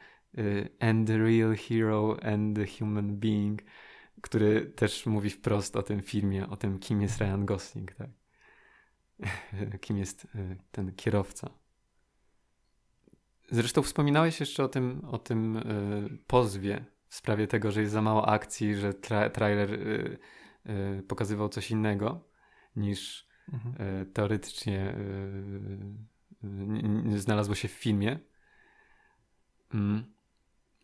[0.80, 3.62] and the real hero and the human being,
[4.22, 8.10] który też mówi wprost o tym filmie, o tym kim jest Ryan Gosling, tak?
[9.82, 10.28] kim jest
[10.72, 11.50] ten kierowca.
[13.52, 15.60] Zresztą wspominałeś jeszcze o tym, o tym
[16.28, 20.18] pozwie w sprawie tego, że jest za mało akcji, że tra trailer y,
[21.00, 22.30] y, pokazywał coś innego
[22.76, 24.02] niż mhm.
[24.02, 24.96] y, teoretycznie
[26.44, 28.20] y, y, znalazło się w filmie.
[29.74, 30.16] Mm.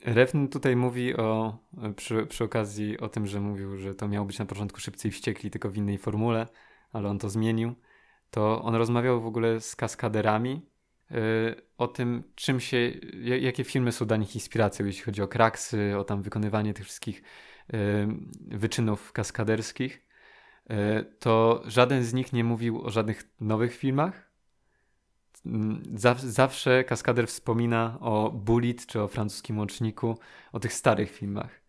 [0.06, 1.58] Refn tutaj mówi o,
[1.96, 5.12] przy, przy, okazji o tym, że mówił, że to miało być na początku szybcy i
[5.12, 6.48] wściekli, tylko w innej formule,
[6.92, 7.76] ale on to zmienił.
[8.32, 10.71] To on rozmawiał w ogóle z kaskaderami
[11.78, 12.78] o tym, czym się,
[13.24, 17.24] jakie filmy są dla nich inspiracją, jeśli chodzi o kraksy, o tam wykonywanie tych wszystkich
[18.48, 20.08] wyczynów kaskaderskich,
[20.70, 24.32] e, to żaden z nich nie mówił o żadnych nowych filmach.
[25.46, 25.84] Mm,
[26.18, 30.18] zawsze kaskader wspomina o Bullet czy o francuskim łączniku,
[30.52, 31.62] o tych starych filmach.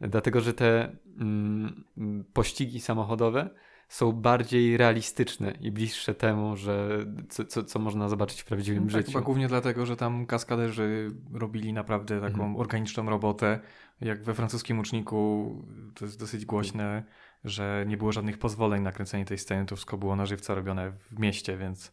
[0.00, 1.84] Dlatego, że te mm,
[2.32, 3.50] pościgi samochodowe
[3.88, 8.90] są bardziej realistyczne i bliższe temu, że co, co, co można zobaczyć w prawdziwym tak,
[8.90, 9.12] życiu.
[9.12, 12.56] Chyba głównie dlatego, że tam kaskaderzy robili naprawdę taką mhm.
[12.56, 13.60] organiczną robotę.
[14.00, 15.54] Jak we francuskim uczniku
[15.94, 17.04] to jest dosyć głośne,
[17.44, 20.90] że nie było żadnych pozwoleń na kręcenie tej sceny, to wszystko było na żywca robione
[20.90, 21.92] w mieście, więc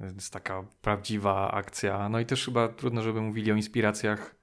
[0.00, 2.08] jest taka prawdziwa akcja.
[2.08, 4.36] No i też chyba trudno, żeby mówili o inspiracjach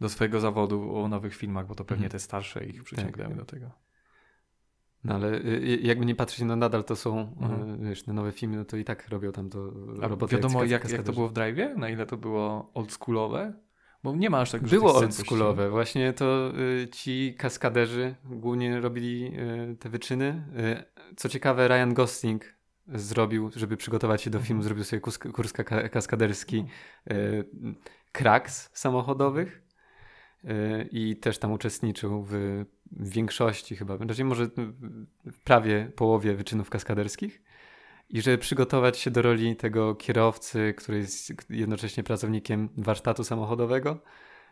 [0.00, 2.12] do swojego zawodu, o nowych filmach, bo to pewnie mhm.
[2.12, 3.38] te starsze ich przyciągają tak.
[3.38, 3.70] do tego.
[5.04, 7.84] No ale y, y, jakby nie patrzeć, no nadal to są mhm.
[7.84, 10.36] Y, wiesz, te nowe filmy, no to i tak robią tam to roboty.
[10.36, 11.76] Wiadomo jak, jak to było w Drive'ie?
[11.76, 13.52] Na ile to było oldschoolowe?
[14.02, 15.70] Bo nie ma aż tak Było oldschoolowe.
[15.70, 19.32] Właśnie to y, ci kaskaderzy głównie robili
[19.72, 20.44] y, te wyczyny.
[21.10, 22.44] Y, co ciekawe, Ryan Gosling
[22.88, 24.64] zrobił, żeby przygotować się do filmu, mhm.
[24.64, 25.52] zrobił sobie kurs, kurs
[25.92, 26.64] kaskaderski
[27.06, 27.72] no.
[28.12, 29.62] kraks samochodowych
[30.90, 34.46] i też tam uczestniczył w w większości chyba, znaczy może
[35.26, 37.42] w prawie połowie wyczynów kaskaderskich.
[38.10, 43.98] I żeby przygotować się do roli tego kierowcy, który jest jednocześnie pracownikiem warsztatu samochodowego,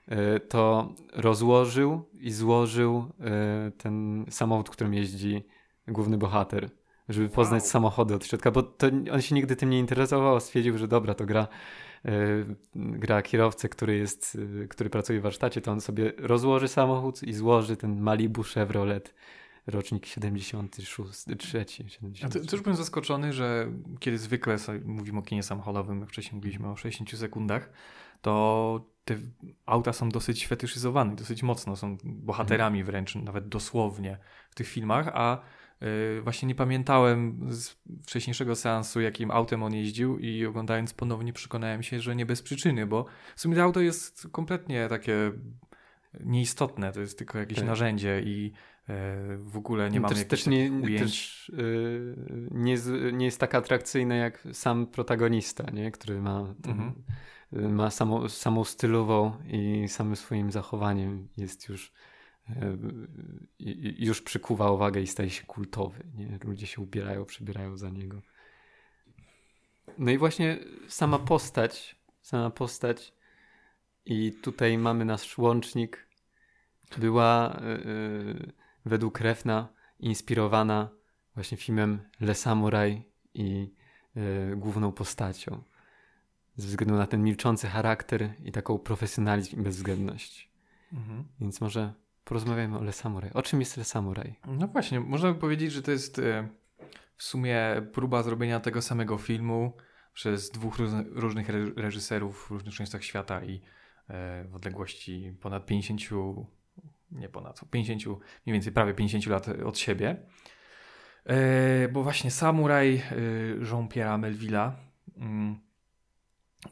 [0.08, 5.44] e, to rozłożył i złożył e, ten samochód, którym jeździ
[5.88, 6.70] główny bohater,
[7.08, 7.70] żeby poznać wow.
[7.70, 11.26] samochody od środka, bo to, on się nigdy tym nie interesował, stwierdził, że dobra, to
[11.26, 11.48] gra
[12.74, 17.32] gra kierowcę, który jest, e, który pracuje w warsztacie, to on sobie rozłoży samochód i
[17.32, 19.14] złoży ten Malibu Chevrolet
[19.66, 22.36] rocznik 76, 3, 70.
[22.36, 27.18] A też byłem zaskoczony, że kiedy zwykle mówimy o kinie samochodowym, wcześniej mówiliśmy o 60
[27.18, 27.70] sekundach,
[28.22, 29.16] to te
[29.66, 34.18] auta są dosyć fetyszyzowane, dosyć mocno, są bohaterami wręcz, nawet dosłownie
[34.50, 35.40] w tych filmach, a
[36.22, 42.00] właśnie nie pamiętałem z wcześniejszego seansu, jakim autem on jeździł i oglądając ponownie przekonałem się,
[42.00, 45.32] że nie bez przyczyny, bo w sumie to auto jest kompletnie takie
[46.20, 47.66] nieistotne, to jest tylko jakieś tak.
[47.66, 48.52] narzędzie i
[48.88, 50.70] e, w ogóle nie mamy też, też nie.
[50.98, 52.16] Też, yy,
[52.50, 52.76] nie,
[53.12, 55.90] nie jest tak atrakcyjne jak sam protagonista, nie?
[55.90, 56.92] który ma, ten, mhm.
[57.52, 61.92] Y, ma samą, samą stylową i samym swoim zachowaniem jest już
[63.98, 66.04] już przykuwa uwagę i staje się kultowy.
[66.14, 66.38] Nie?
[66.44, 68.22] Ludzie się ubierają, przybierają za niego.
[69.98, 70.58] No i właśnie
[70.88, 73.12] sama postać, sama postać
[74.04, 76.08] i tutaj mamy nasz łącznik.
[76.98, 78.52] Była yy,
[78.84, 79.68] według Refna
[80.00, 80.88] inspirowana
[81.34, 83.02] właśnie filmem Le Samurai
[83.34, 83.74] i
[84.14, 85.62] yy, główną postacią.
[86.56, 90.50] Ze względu na ten milczący charakter i taką profesjonalizm i bezwzględność.
[90.92, 91.24] Mhm.
[91.40, 91.94] Więc może
[92.28, 93.30] porozmawiamy o Le Samurai.
[93.34, 94.34] O czym jest Le Samurai?
[94.46, 96.20] No właśnie, można by powiedzieć, że to jest
[97.16, 99.76] w sumie próba zrobienia tego samego filmu
[100.12, 100.76] przez dwóch
[101.12, 103.60] różnych reżyserów w różnych częściach świata i
[104.08, 106.00] E, w odległości ponad 50,
[107.10, 110.16] nie ponad, 50, mniej więcej prawie 50 lat od siebie.
[111.24, 113.00] E, bo właśnie Samuraj e,
[113.60, 114.72] Jean-Pierre'a Melville'a
[115.16, 115.60] mm,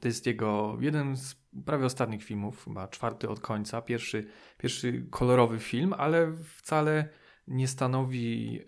[0.01, 4.27] to jest jego jeden z prawie ostatnich filmów, chyba czwarty od końca, pierwszy,
[4.59, 7.09] pierwszy kolorowy film, ale wcale
[7.49, 8.61] nie stanowi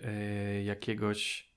[0.64, 1.53] jakiegoś,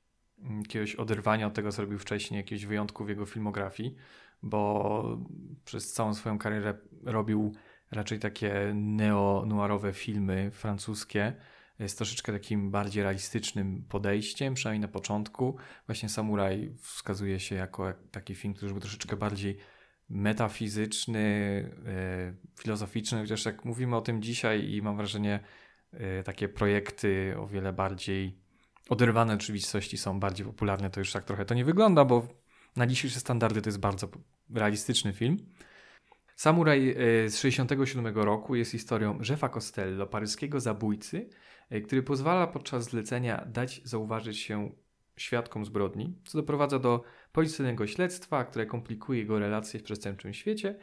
[0.62, 3.96] jakiegoś oderwania od tego, co robił wcześniej, jakiegoś wyjątku w jego filmografii
[4.44, 5.20] bo
[5.66, 7.56] przez całą swoją karierę robił
[7.92, 11.34] raczej takie neo-noirowe filmy francuskie
[11.80, 15.56] z troszeczkę takim bardziej realistycznym podejściem, przynajmniej na początku.
[15.86, 19.58] Właśnie Samuraj wskazuje się jako taki film, który był troszeczkę bardziej
[20.12, 21.20] metafizyczny,
[21.88, 25.40] e, filozoficzny, chociaż jak mówimy o tym dzisiaj i mam wrażenie,
[25.94, 28.38] e, takie projekty o wiele bardziej
[28.90, 32.28] oderwane od rzeczywistości są bardziej popularne, to już tak trochę to nie wygląda, bo
[32.76, 34.10] na dzisiejsze standardy to jest bardzo
[34.54, 35.38] realistyczny film.
[36.36, 36.94] Samuraj e,
[37.30, 41.30] z 1967 roku jest historią Jeffa Costello, paryskiego zabójcy,
[41.86, 44.72] który pozwala podczas zlecenia dać zauważyć się
[45.18, 50.76] świadkom zbrodni, co doprowadza do policyjnego śledztwa, które komplikuje jego relacje w przestępczym świecie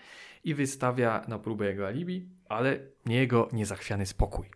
[0.44, 4.50] i wystawia na próbę jego alibi, ale nie jego niezachwiany spokój.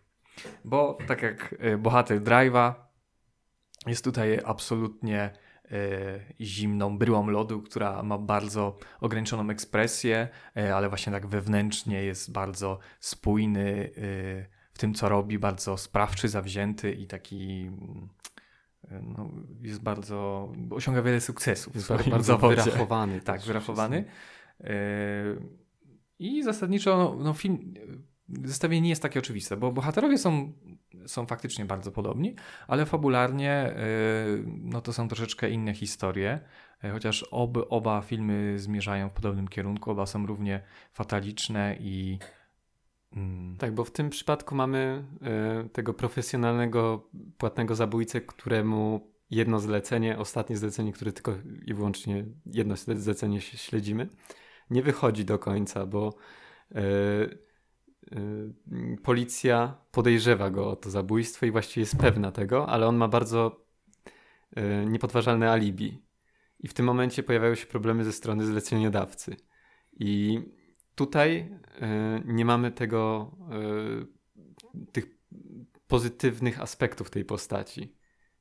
[0.65, 2.73] Bo tak jak e, bohater Drive'a
[3.87, 5.33] jest tutaj absolutnie
[5.71, 10.27] E, zimną bryłą lodu, która ma bardzo ograniczoną ekspresję,
[10.57, 13.89] e, ale właśnie tak wewnętrznie jest bardzo spójny
[14.73, 17.71] w tym, co robi, bardzo sprawczy, zawzięty i taki
[18.91, 19.29] no,
[19.61, 21.75] jest bardzo, osiąga wiele sukcesów.
[21.75, 22.63] Jest bardzo zawodzie.
[22.63, 23.21] wyrachowany.
[23.21, 24.05] Tak, wyrachowany.
[26.19, 27.73] I zasadniczo no, no, film,
[28.43, 30.53] zestawienie nie jest takie oczywiste, bo bohaterowie są
[31.05, 32.35] są faktycznie bardzo podobni,
[32.67, 33.75] ale fabularnie
[34.45, 36.39] no to są troszeczkę inne historie,
[36.91, 40.61] chociaż ob, oba filmy zmierzają w podobnym kierunku, oba są równie
[40.93, 42.19] fataliczne i
[43.15, 43.57] mm.
[43.57, 45.03] tak, bo w tym przypadku mamy
[45.65, 51.33] y, tego profesjonalnego, płatnego zabójcę, któremu jedno zlecenie, ostatnie zlecenie, które tylko
[51.65, 54.07] i wyłącznie jedno zlecenie śledzimy,
[54.69, 56.13] nie wychodzi do końca, bo
[58.11, 63.07] Y, policja podejrzewa go o to zabójstwo i właściwie jest pewna tego, ale on ma
[63.07, 63.65] bardzo
[64.57, 66.03] y, niepodważalne alibi.
[66.59, 69.35] I w tym momencie pojawiają się problemy ze strony zleceniodawcy.
[69.99, 70.39] I
[70.95, 73.31] tutaj y, nie mamy tego,
[74.91, 75.05] tych
[75.87, 77.95] pozytywnych aspektów tej postaci.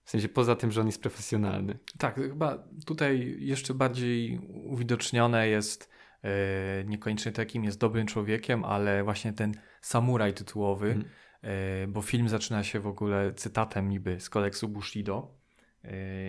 [0.04, 1.78] W sensie poza tym, że on jest profesjonalny.
[1.98, 5.92] Tak, chyba tutaj jeszcze bardziej uwidocznione jest
[6.24, 11.92] E, niekoniecznie takim jest dobrym człowiekiem, ale właśnie ten samuraj tytułowy, mm.
[11.92, 15.42] bo film zaczyna się w ogóle cytatem niby z kodeksu Bushido.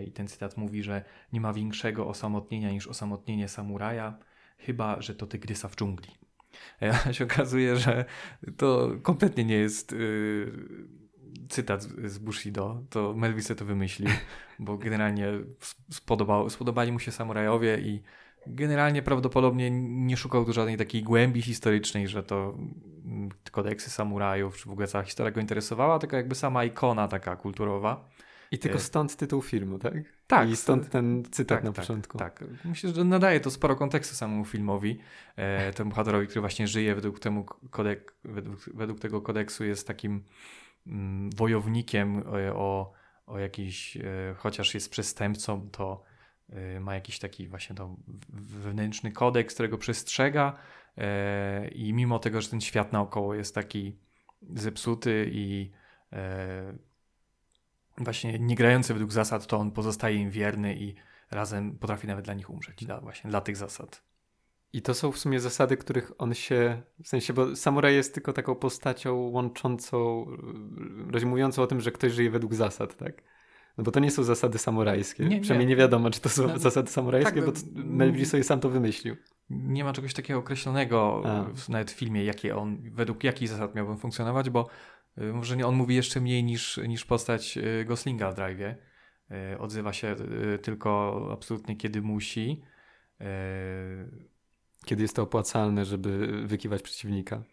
[0.05, 4.19] I ten cytat mówi, że nie ma większego osamotnienia niż osamotnienie samuraja,
[4.57, 6.09] chyba że to tygrysa w dżungli.
[7.07, 8.05] A się okazuje, że
[8.57, 9.95] to kompletnie nie jest
[11.49, 14.09] cytat z Bushido, to Melvise to wymyślił,
[14.59, 15.31] bo generalnie
[15.91, 18.03] spodobał, spodobali mu się samurajowie i
[18.47, 22.57] generalnie prawdopodobnie nie szukał tu żadnej takiej głębi historycznej, że to
[23.05, 27.35] mm, kodeksy samurajów, czy w ogóle cała historia go interesowała, tylko jakby sama ikona taka
[27.35, 28.09] kulturowa.
[28.53, 29.93] I tylko e, stąd tytuł filmu, tak?
[30.27, 30.49] Tak.
[30.49, 32.17] I stąd ten cytat tak, na tak, początku.
[32.17, 32.43] Tak.
[32.65, 34.99] Myślę, że nadaje to sporo kontekstu samemu filmowi.
[35.35, 40.23] E, temu bohaterowi, który właśnie żyje według, temu kodek, według, według tego kodeksu jest takim
[40.87, 42.93] mm, wojownikiem, o,
[43.25, 43.97] o jakiś,
[44.37, 46.03] chociaż jest przestępcą, to
[46.79, 47.95] ma jakiś taki właśnie to
[48.29, 50.55] wewnętrzny kodeks, którego przestrzega
[51.71, 53.97] i mimo tego, że ten świat naokoło jest taki
[54.55, 55.71] zepsuty i
[57.97, 60.95] właśnie nie grający według zasad, to on pozostaje im wierny i
[61.31, 64.03] razem potrafi nawet dla nich umrzeć, dla, właśnie dla tych zasad.
[64.73, 68.33] I to są w sumie zasady, których on się, w sensie, bo samuraj jest tylko
[68.33, 70.25] taką postacią łączącą,
[71.11, 73.23] rezimującą o tym, że ktoś żyje według zasad, tak?
[73.77, 75.25] No bo to nie są zasady samurajskie.
[75.25, 78.43] Nie, Przynajmniej nie, nie wiadomo, czy to są no, zasady samurajskie, tak, bo Melville sobie
[78.43, 79.15] sam to wymyślił.
[79.49, 81.23] Nie ma czegoś takiego określonego
[81.55, 84.67] w, nawet w filmie, jakie on, według jakich zasad miałbym funkcjonować, bo
[85.17, 88.75] może nie, on mówi jeszcze mniej niż, niż postać y, Goslinga w Drive'ie.
[89.53, 90.15] Y, odzywa się
[90.61, 92.61] tylko absolutnie kiedy musi.
[94.85, 97.43] Kiedy jest to opłacalne, żeby wykiwać przeciwnika.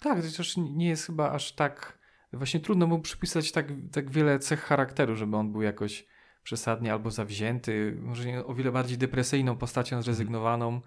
[0.00, 1.98] Tak, chociaż nie jest chyba aż tak.
[2.32, 6.06] Właśnie trudno mu przypisać tak, tak wiele cech charakteru, żeby on był jakoś
[6.42, 10.80] przesadnie albo zawzięty, może nie, o wiele bardziej depresyjną postacią, zrezygnowaną.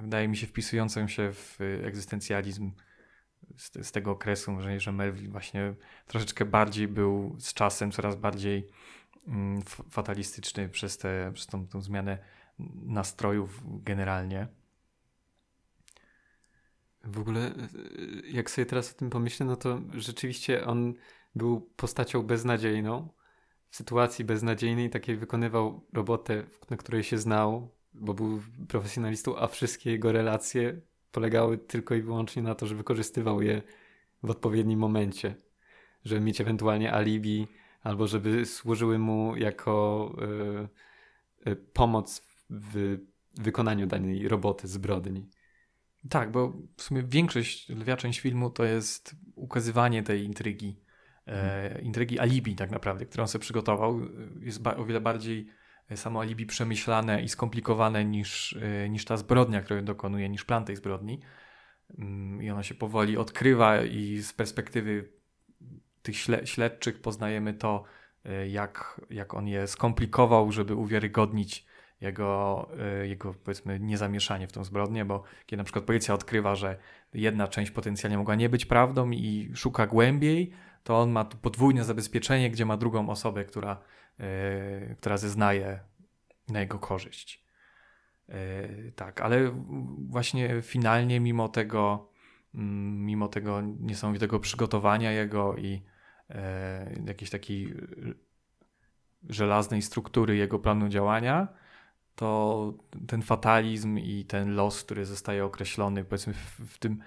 [0.00, 2.72] Wydaje mi się wpisującą się w egzystencjalizm
[3.56, 5.74] z, z tego okresu, może że Melville właśnie
[6.06, 8.68] troszeczkę bardziej był z czasem coraz bardziej
[9.28, 12.18] mm, fatalistyczny przez, te, przez tą, tą zmianę
[12.86, 14.48] nastrojów generalnie.
[17.04, 17.52] W ogóle, e,
[18.28, 20.94] jak sobie teraz o tym pomyślę, no to rzeczywiście on
[21.34, 23.08] był postacią beznadziejną,
[23.70, 29.90] w sytuacji beznadziejnej, takiej wykonywał robotę, na której się znał, bo był profesjonalistą, a wszystkie
[29.90, 30.80] jego relacje
[31.14, 33.62] polegały tylko i wyłącznie na to, że wykorzystywał je
[34.22, 35.34] w odpowiednim momencie,
[36.04, 37.46] żeby mieć ewentualnie alibi,
[37.82, 40.12] albo żeby służyły mu jako
[41.46, 42.98] y, y, pomoc w
[43.34, 45.30] wykonaniu danej roboty, zbrodni.
[46.10, 50.80] Tak, bo w sumie większość, lwia część filmu to jest ukazywanie tej intrygi,
[51.26, 51.84] e, mhm.
[51.84, 54.00] intrygi alibi tak naprawdę, którą sobie przygotował.
[54.40, 55.46] Jest o wiele bardziej
[55.94, 60.76] samo alibi przemyślane i skomplikowane niż, e, niż ta zbrodnia, którą dokonuje, niż plan tej
[60.76, 61.20] zbrodni.
[61.98, 65.12] Mm, I ona się powoli odkrywa i z perspektywy
[66.02, 67.84] tych śle śledczych poznajemy to,
[68.24, 71.66] e, jak, jak on je skomplikował, żeby uwiarygodnić
[72.00, 72.68] jego,
[73.02, 76.76] y, jego powiedzmy niezamieszanie w tą zbrodnię, bo kiedy na przykład policja odkrywa, że
[77.14, 80.50] jedna część potencjalnie mogła nie być prawdą i szuka głębiej,
[80.82, 83.80] to on ma tu podwójne zabezpieczenie, gdzie ma drugą osobę, która,
[84.96, 85.80] która zeznaje
[86.48, 87.44] na jego korzyść.
[88.28, 89.52] Yy, tak, ale
[90.08, 92.10] właśnie finalnie mimo tego,
[92.54, 95.82] mm, mimo tego niesamowitego przygotowania jego i
[96.28, 96.36] yy,
[97.06, 97.74] jakiejś takiej
[99.28, 101.48] żelaznej struktury jego planu działania,
[102.14, 102.72] to
[103.06, 106.98] ten fatalizm i ten los, który zostaje określony powiedzmy w, w tym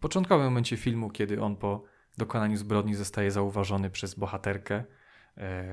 [0.00, 1.84] początkowym momencie filmu, kiedy on po
[2.18, 4.84] dokonaniu zbrodni zostaje zauważony przez bohaterkę, e,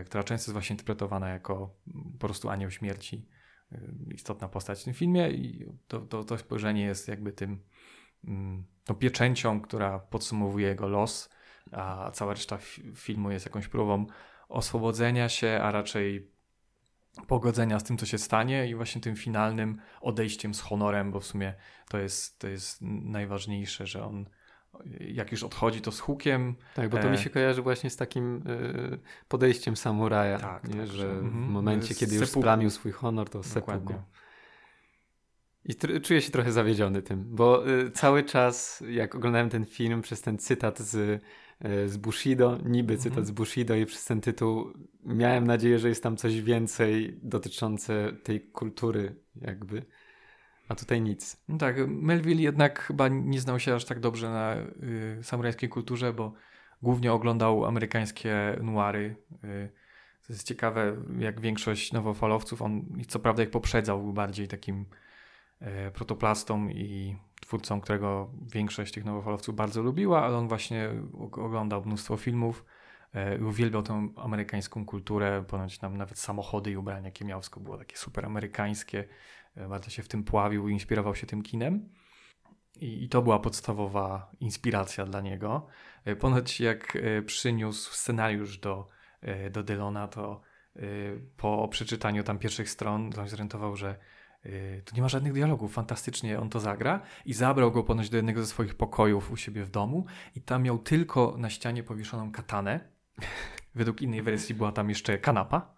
[0.05, 1.75] która często jest właśnie interpretowana jako
[2.19, 3.25] po prostu anioł śmierci,
[3.71, 3.79] e,
[4.13, 7.63] istotna postać w tym filmie i to, to, to spojrzenie jest jakby tym
[8.23, 11.29] mm, tą pieczęcią, która podsumowuje jego los,
[11.71, 12.57] a cała reszta
[12.95, 14.05] filmu jest jakąś próbą
[14.49, 16.31] oswobodzenia się, a raczej
[17.27, 21.25] pogodzenia z tym, co się stanie i właśnie tym finalnym odejściem z honorem, bo w
[21.25, 21.53] sumie
[21.89, 24.25] to jest, to jest najważniejsze, że on
[24.99, 26.55] jak już odchodzi, to z hukiem.
[26.75, 27.11] Tak, bo to e...
[27.11, 30.79] mi się kojarzy właśnie z takim y, podejściem samuraja, tak, nie?
[30.79, 31.51] Tak, że w mhm.
[31.51, 33.93] momencie, kiedy już splamił swój honor, to seppuku.
[35.65, 40.21] I czuję się trochę zawiedziony tym, bo y, cały czas, jak oglądałem ten film, przez
[40.21, 41.23] ten cytat z
[41.59, 43.25] E, z Bushido, niby cytat mhm.
[43.25, 48.41] z Bushido i przez ten tytuł miałem nadzieję, że jest tam coś więcej dotyczące tej
[48.41, 49.85] kultury jakby,
[50.69, 51.37] a tutaj nic.
[51.47, 54.55] No tak, Melville jednak chyba nie znał się aż tak dobrze na
[55.17, 56.33] y, samurajskiej kulturze, bo
[56.81, 59.15] głównie oglądał amerykańskie noiry.
[59.43, 59.69] Y,
[60.27, 64.85] to jest ciekawe, jak większość nowofalowców, on co prawda ich poprzedzał, był bardziej takim
[65.61, 70.89] y, protoplastą i twórcą, którego większość tych nowofalowców bardzo lubiła, ale on właśnie
[71.31, 72.65] oglądał mnóstwo filmów
[73.39, 77.97] i uwielbiał tę amerykańską kulturę, ponoć nam nawet samochody i ubrania, jakie miał, było takie
[77.97, 79.07] super amerykańskie,
[79.69, 81.89] bardzo się w tym pławił i inspirował się tym kinem.
[82.79, 85.67] I, I, to była podstawowa inspiracja dla niego.
[86.05, 88.87] E, ponoć jak przyniósł scenariusz do,
[89.51, 90.41] do Dylona, to
[91.37, 93.95] po przeczytaniu tam pierwszych stron zorientował, że
[94.85, 98.41] tu nie ma żadnych dialogów, fantastycznie on to zagra i zabrał go ponoć do jednego
[98.41, 100.05] ze swoich pokojów u siebie w domu
[100.35, 102.79] i tam miał tylko na ścianie powieszoną katanę.
[103.75, 105.75] Według innej wersji była tam jeszcze kanapa.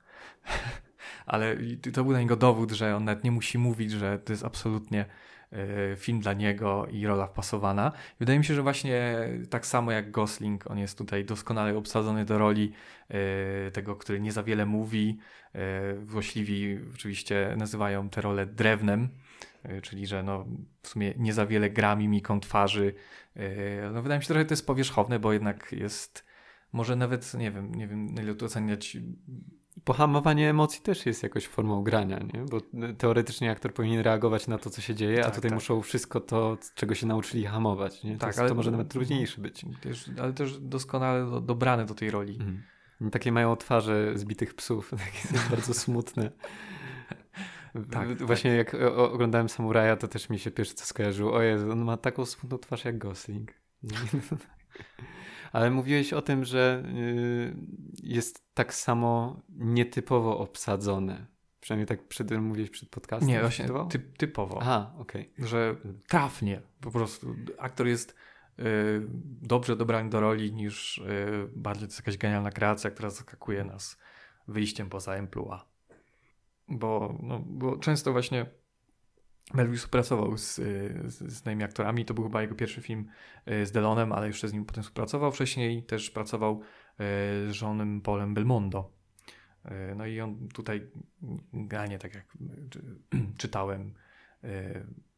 [1.29, 1.57] Ale
[1.93, 5.05] to był na niego dowód, że on nawet nie musi mówić, że to jest absolutnie
[5.51, 7.91] e, film dla niego i rola wpasowana.
[8.19, 12.37] Wydaje mi się, że właśnie tak samo jak Gosling, on jest tutaj doskonale obsadzony do
[12.37, 12.71] roli
[13.09, 15.17] e, tego, który nie za wiele mówi.
[16.07, 19.09] Złośliwi oczywiście nazywają tę rolę drewnem,
[19.81, 20.45] czyli że no,
[20.81, 22.93] w sumie nie za wiele gra mimiką twarzy.
[23.93, 26.25] No, wydaje mi się, że trochę to jest powierzchowne, bo jednak jest
[26.73, 28.97] może nawet, nie wiem, nie wiem na ile to oceniać
[29.83, 32.45] Pohamowanie emocji też jest jakoś formą grania, nie?
[32.45, 32.61] bo
[32.97, 35.57] teoretycznie aktor powinien reagować na to, co się dzieje, tak, a tutaj tak.
[35.57, 38.03] muszą wszystko to, czego się nauczyli, hamować.
[38.03, 38.13] Nie?
[38.13, 39.65] To, tak, jest, ale, to może nawet trudniejsze być.
[39.81, 42.33] Też, ale też doskonale do, dobrane do tej roli.
[42.33, 42.63] Mhm.
[43.11, 44.91] Takie mają twarze zbitych psów,
[45.31, 46.31] takie bardzo smutne.
[47.91, 48.73] tak, Właśnie tak.
[48.73, 51.33] jak oglądałem Samuraja, to też mi się pierwsze co skojarzyło.
[51.33, 53.53] O Jezu, on ma taką smutną twarz jak Gosling.
[55.51, 57.55] Ale mówiłeś o tym, że y,
[58.03, 61.25] jest tak samo nietypowo obsadzone.
[61.59, 63.29] Przynajmniej tak przed, mówiłeś przed podcastem.
[63.29, 64.57] Nie, właśnie typ, typowo.
[64.61, 65.31] Aha, okej.
[65.33, 65.47] Okay.
[65.47, 65.75] Że
[66.07, 67.35] trafnie po prostu.
[67.57, 68.15] Aktor jest
[68.59, 68.63] y,
[69.41, 71.03] dobrze dobrany do roli niż y,
[71.55, 73.97] bardziej to jest jakaś genialna kreacja, która zaskakuje nas
[74.47, 75.59] wyjściem poza emploi.
[76.67, 78.45] Bo, no, bo często właśnie
[79.53, 82.05] Melville współpracował z, z, z innymi aktorami.
[82.05, 83.09] To był chyba jego pierwszy film
[83.45, 85.31] e, z Delonem, ale jeszcze z nim potem współpracował.
[85.31, 86.61] Wcześniej też pracował e,
[87.49, 88.99] z żonym Polem Belmondo.
[89.95, 90.91] No i on tutaj
[91.53, 92.37] granie, tak jak
[93.37, 93.93] czytałem,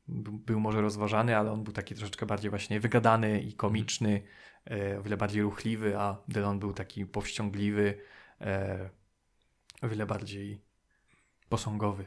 [0.07, 4.21] był może rozważany, ale on był taki troszeczkę bardziej właśnie wygadany i komiczny,
[4.99, 7.97] o wiele bardziej ruchliwy, a Delon był taki powściągliwy,
[9.81, 10.61] o wiele bardziej
[11.49, 12.05] posągowy.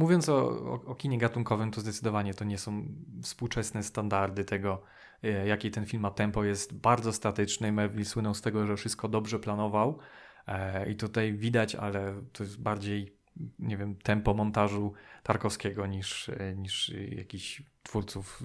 [0.00, 2.84] Mówiąc o, o, o, kinie gatunkowym, to zdecydowanie to nie są
[3.22, 4.82] współczesne standardy tego,
[5.22, 6.44] e, jakie ten film ma tempo.
[6.44, 7.72] Jest bardzo statyczny.
[7.72, 9.98] Melville słynął z tego, że wszystko dobrze planował
[10.46, 13.16] e, i tutaj widać, ale to jest bardziej,
[13.58, 14.92] nie wiem, tempo montażu
[15.22, 18.42] Tarkowskiego niż, e, niż jakichś twórców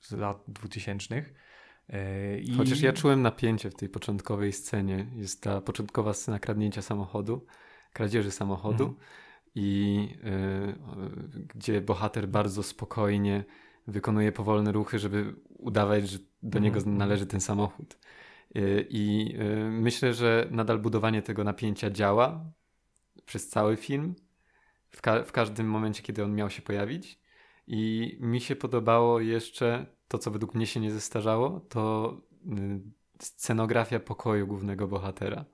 [0.00, 1.34] z lat dwutysięcznych.
[2.42, 2.54] I...
[2.56, 5.06] Chociaż ja czułem napięcie w tej początkowej scenie.
[5.16, 7.46] Jest ta początkowa scena kradnięcia samochodu,
[7.92, 8.84] kradzieży samochodu.
[8.84, 9.23] Mhm
[9.54, 10.08] i
[11.34, 13.44] y, gdzie bohater bardzo spokojnie
[13.86, 16.96] wykonuje powolne ruchy, żeby udawać, że do niego mm.
[16.96, 17.98] należy ten samochód.
[18.56, 22.44] Y, I y, myślę, że nadal budowanie tego napięcia działa
[23.26, 24.14] przez cały film,
[24.90, 27.20] w, ka w każdym momencie, kiedy on miał się pojawić.
[27.66, 32.14] I mi się podobało jeszcze to, co według mnie się nie zestarzało, to
[33.20, 35.44] scenografia pokoju głównego bohatera.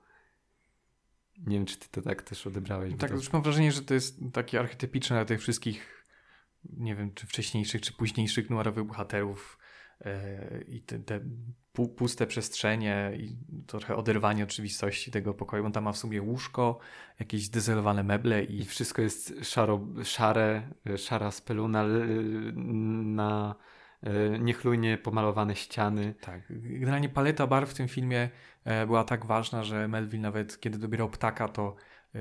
[1.47, 2.93] Nie wiem, czy ty to tak też odebrałeś.
[2.97, 6.05] Tak, już mam wrażenie, że to jest takie archetypiczne dla tych wszystkich,
[6.63, 9.57] nie wiem, czy wcześniejszych, czy późniejszych numerowych bohaterów
[10.05, 10.11] yy,
[10.67, 11.19] i te, te
[11.95, 13.37] puste przestrzenie i
[13.67, 15.65] trochę oderwanie oczywistości tego pokoju.
[15.65, 16.79] On tam ma w sumie łóżko,
[17.19, 18.59] jakieś zdezelowane meble i...
[18.59, 21.85] I wszystko jest szaro, szare, szara speluna
[23.03, 23.80] na E,
[24.39, 26.13] niechlujnie pomalowane ściany.
[26.21, 26.41] Tak.
[26.49, 28.29] Generalnie paleta barw w tym filmie
[28.63, 31.75] e, była tak ważna, że Melville nawet kiedy dobierał ptaka, to
[32.15, 32.19] e,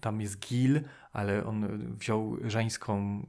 [0.00, 0.80] tam jest gil,
[1.12, 3.26] ale on wziął żeńską,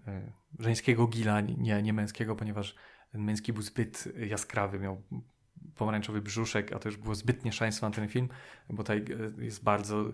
[0.60, 2.76] żeńskiego gila, nie, nie męskiego, ponieważ
[3.14, 5.02] męski był zbyt jaskrawy, miał
[5.76, 8.30] pomarańczowy brzuszek, a to już było zbytnie szaleństwo na ten film,
[8.70, 9.06] bo tutaj
[9.38, 10.06] jest bardzo,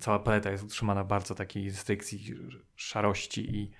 [0.00, 2.34] cała paleta jest utrzymana bardzo takiej restrykcji
[2.76, 3.70] szarości i,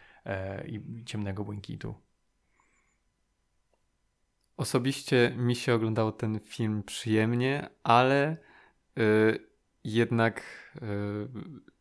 [0.67, 1.95] i ciemnego błękitu.
[4.57, 8.37] Osobiście mi się oglądało ten film przyjemnie, ale
[8.99, 9.39] y,
[9.85, 10.43] jednak
[10.77, 10.81] y,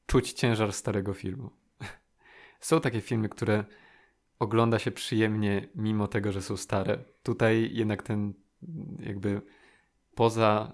[0.05, 1.49] czuć ciężar starego filmu.
[2.59, 3.65] są takie filmy, które
[4.39, 7.03] ogląda się przyjemnie, mimo tego, że są stare.
[7.23, 8.33] Tutaj jednak ten,
[8.99, 9.41] jakby
[10.15, 10.73] poza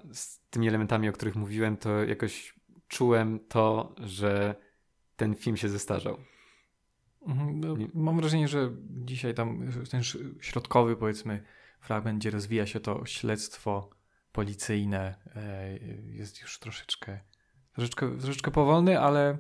[0.50, 2.56] tymi elementami, o których mówiłem, to jakoś
[2.88, 4.56] czułem to, że
[5.16, 6.18] ten film się zestarzał.
[7.28, 10.02] Mhm, no, mam wrażenie, że dzisiaj tam ten
[10.42, 11.44] środkowy, powiedzmy,
[11.80, 13.90] fragment, gdzie rozwija się to śledztwo
[14.32, 15.78] policyjne, e,
[16.16, 17.20] jest już troszeczkę,
[17.74, 19.38] troszeczkę, troszeczkę powolny, ale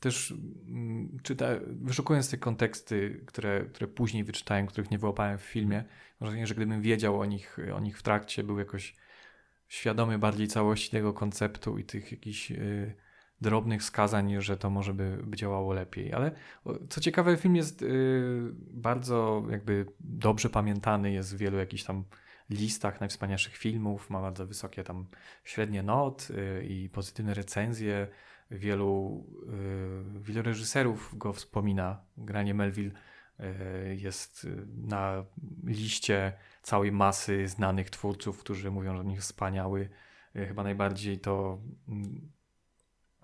[0.00, 0.34] też
[0.68, 5.86] mm, czyta, wyszukując te konteksty, które, które później wyczytałem, których nie wyłapałem w filmie, mam
[6.20, 8.96] wrażenie, że gdybym wiedział o nich, o nich w trakcie, był jakoś
[9.68, 12.94] świadomy bardziej całości tego konceptu i tych jakichś y,
[13.42, 16.12] drobnych wskazań, że to może by, działało lepiej.
[16.12, 16.30] Ale
[16.88, 17.88] co ciekawe, film jest y,
[18.70, 22.04] bardzo jakby dobrze pamiętany, jest w wielu jakichś tam
[22.50, 25.06] listach najwspanialszych filmów, ma bardzo wysokie tam
[25.44, 28.08] średnie not y, i pozytywne recenzje.
[28.50, 29.24] Wielu,
[30.16, 32.04] y, wielu reżyserów go wspomina.
[32.16, 32.92] Granie Melville
[33.96, 35.24] jest na
[35.64, 36.32] liście
[36.62, 39.88] całej masy znanych twórców, którzy mówią, że on jest wspaniały.
[40.34, 42.32] Chyba najbardziej to mm,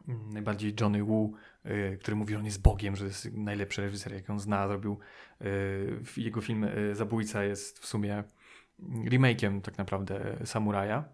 [0.09, 1.33] najbardziej Johnny Woo,
[1.67, 4.99] y, który mówi, że on jest Bogiem, że jest najlepszy reżyser, jak on zna, zrobił
[5.43, 8.25] y, jego film y, Zabójca jest w sumie
[9.05, 11.05] remake'iem tak naprawdę Samuraja.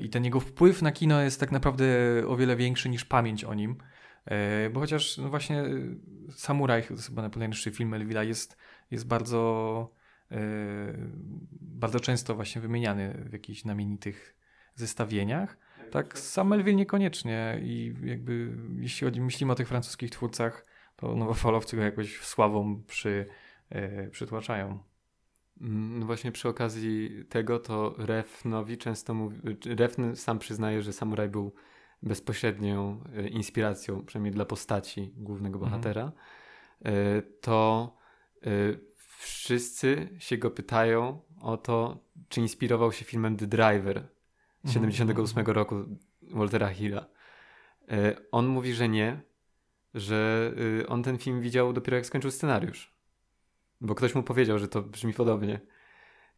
[0.00, 1.86] I ten jego wpływ na kino jest tak naprawdę
[2.26, 3.76] o wiele większy niż pamięć o nim.
[4.72, 5.64] Bo chociaż no właśnie
[6.30, 8.56] Samuraj, to jest chyba najpopularniejszy film Melvilla, jest,
[8.90, 9.92] jest bardzo,
[11.52, 14.36] bardzo często właśnie wymieniany w jakichś znamienitych
[14.74, 15.58] zestawieniach.
[15.90, 20.66] Tak, sam Melville niekoniecznie i jakby jeśli chodzi, myślimy o tych francuskich twórcach,
[20.96, 23.26] to nowofalowcy go jakoś sławą przy,
[23.70, 24.78] yy, przytłaczają.
[25.60, 31.28] Mm, No właśnie przy okazji tego to Refnowi często mówi, Refn sam przyznaje, że Samuraj
[31.28, 31.52] był
[32.02, 35.70] bezpośrednią e, inspiracją, przynajmniej dla postaci głównego Mhm.
[35.72, 36.12] bohatera,
[36.84, 37.96] e, to
[39.18, 44.08] wszyscy się go pytają o to, czy inspirował się filmem The Driver.
[44.66, 45.74] 78 roku
[46.22, 47.06] Waltera Hilla.
[47.90, 49.20] E, On mówi, że nie,
[49.94, 50.50] że
[50.80, 52.96] y, on ten film widział dopiero jak skończył scenariusz.
[53.80, 55.60] Bo ktoś mu powiedział, że to brzmi podobnie.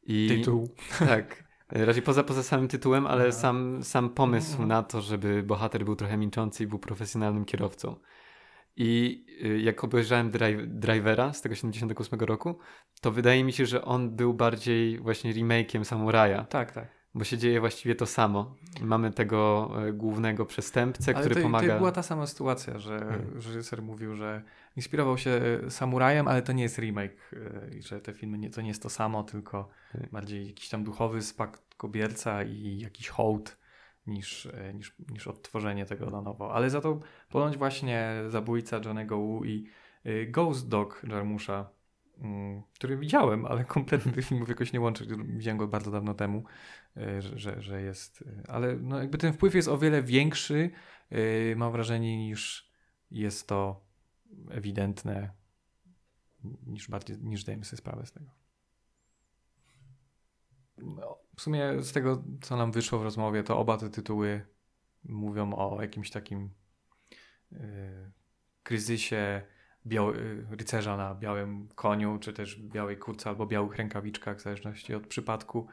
[0.03, 0.68] I Tytuł.
[0.99, 1.45] tak.
[1.72, 3.33] e, Raczej poza, poza samym tytułem, ale Aha.
[3.33, 4.68] sam, sam pomysł Mhm.
[4.68, 7.97] na to, żeby bohater był trochę milczący i był profesjonalnym kierowcą.
[8.76, 12.59] I y, jak obejrzałem Dri- Drivera z tego 78 roku,
[13.01, 16.97] to wydaje mi się, że on był bardziej właśnie remake'iem Samuraja, Tak, tak.
[17.14, 18.56] Bo się dzieje właściwie to samo.
[18.80, 21.72] Mamy tego e, głównego przestępcę, Ale który to, pomaga...
[21.72, 23.34] to była ta sama sytuacja, że Hmm.
[23.34, 24.42] reżyser mówił, że
[24.76, 28.61] inspirował się Samurajem, ale to nie jest remake yy, i że te filmy nie, to
[28.61, 30.11] nie jest to samo, tylko Tak.
[30.11, 33.59] bardziej jakiś tam duchowy spakt kobierca i jakiś hołd
[34.06, 36.54] niż, e, niż, niż odtworzenie tego na nowo.
[36.54, 37.00] Ale za to
[37.30, 39.68] ponoć właśnie Zabójca Johnego Woo i
[40.28, 41.70] Ghost Dog Jarmusza,
[42.74, 45.04] który widziałem, ale kompletnie tych filmów jakoś nie łączę.
[45.24, 46.44] Widziałem go bardzo dawno temu,
[46.96, 48.22] y, że, że, jest.
[48.22, 50.70] y, Ale no jakby ten wpływ jest o wiele większy,
[51.12, 52.72] y, mam wrażenie, niż
[53.10, 53.86] jest to
[54.50, 55.30] ewidentne,
[56.66, 58.30] niż bardziej, niż zdajemy sobie sprawę z tego.
[60.78, 64.46] No, w sumie z tego, co nam wyszło w rozmowie, to oba te tytuły
[65.04, 66.50] mówią o jakimś takim
[67.52, 68.12] y,
[68.62, 69.42] kryzysie
[69.87, 75.07] y, rycerza na białym koniu, czy też białej kurce albo białych rękawiczkach, w zależności od
[75.07, 75.66] przypadku,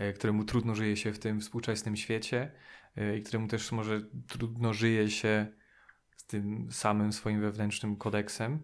[0.00, 2.52] y, któremu trudno żyje się w tym współczesnym świecie
[2.98, 5.46] y, i któremu też może trudno żyje się
[6.16, 8.62] z tym samym swoim wewnętrznym kodeksem.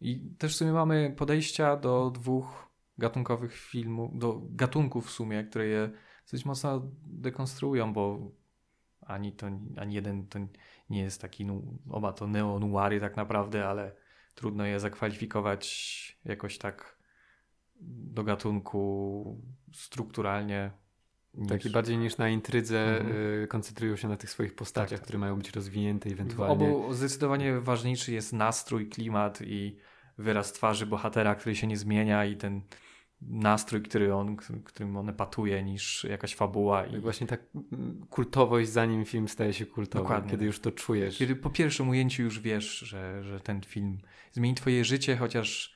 [0.00, 2.68] I też w sumie mamy podejścia do dwóch
[2.98, 5.90] gatunkowych filmów, do gatunków w sumie, które je
[6.22, 8.30] dosyć mocno dekonstruują, bo
[9.00, 10.38] ani, to, ani jeden to
[10.90, 13.96] nie jest taki, nu, oba to neo-noiry tak naprawdę, ale
[14.38, 16.98] trudno je zakwalifikować jakoś tak
[17.80, 18.80] do gatunku
[19.72, 20.70] strukturalnie.
[21.34, 21.48] Niż...
[21.48, 23.16] Taki bardziej niż na intrydze Mhm.
[23.44, 25.04] y, koncentrują się na tych swoich postaciach, Tak, tak.
[25.04, 26.52] które mają być rozwinięte W ewentualnie.
[26.54, 29.76] obu zdecydowanie ważniejszy jest nastrój, klimat i
[30.18, 32.60] wyraz twarzy bohatera, który się nie zmienia i ten
[33.22, 36.86] nastrój, który on, którym on epatuje, niż jakaś fabuła.
[36.86, 37.40] I I właśnie tak
[37.72, 40.30] mm, kultowość, zanim film staje się kultowy, Dokładnie.
[40.30, 41.18] kiedy już to czujesz.
[41.18, 43.98] Kiedy po pierwszym ujęciu już wiesz, że, że ten film
[44.32, 45.74] zmieni twoje życie, chociaż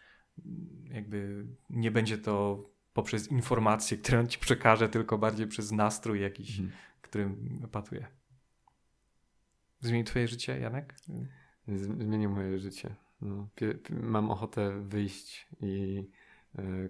[0.91, 6.59] jakby nie będzie to poprzez informacje, które on ci przekaże, tylko bardziej przez nastrój jakiś,
[6.59, 6.79] Mhm.
[7.03, 8.07] którym epatuje.
[9.81, 10.95] Zmieni twoje życie, Janek?
[11.69, 12.95] Z- Zmienił moje życie.
[13.21, 13.49] No,
[13.91, 16.05] mam ochotę wyjść i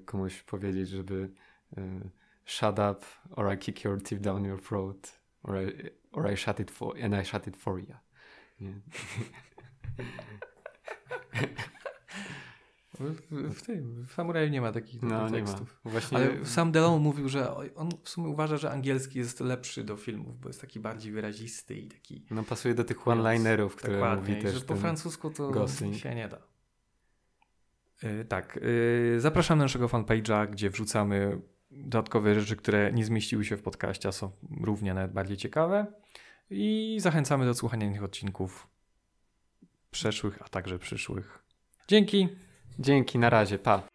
[0.04, 1.30] komuś powiedzieć, żeby
[1.76, 2.10] e,
[2.44, 6.60] shut up or I kick your teeth down your throat or I, or I shut
[6.60, 7.94] it for and I shut it for you.
[8.60, 8.80] Nie?
[13.50, 15.30] W, tym, w Samuraju nie ma takich No, nie ma.
[15.30, 15.80] tekstów.
[15.84, 19.96] Właśnie Ale sam Delon mówił, że on w sumie uważa, że angielski jest lepszy do
[19.96, 24.20] filmów, bo jest taki bardziej wyrazisty i taki no, pasuje do tych one-linerów, które dokładnie,
[24.34, 25.96] mówi i też że po francusku to Gosling.
[25.96, 26.38] się nie da.
[28.02, 31.40] Yy, tak, yy, zapraszam na naszego fanpage'a, gdzie wrzucamy
[31.70, 34.30] dodatkowe rzeczy, które nie zmieściły się w podcaście, a są
[34.60, 35.86] równie nawet bardziej ciekawe.
[36.50, 38.66] I zachęcamy do słuchania innych odcinków
[39.90, 41.42] przeszłych, a także przyszłych.
[41.88, 42.28] Dzięki!
[42.78, 43.91] Dzięki, na razie, pa.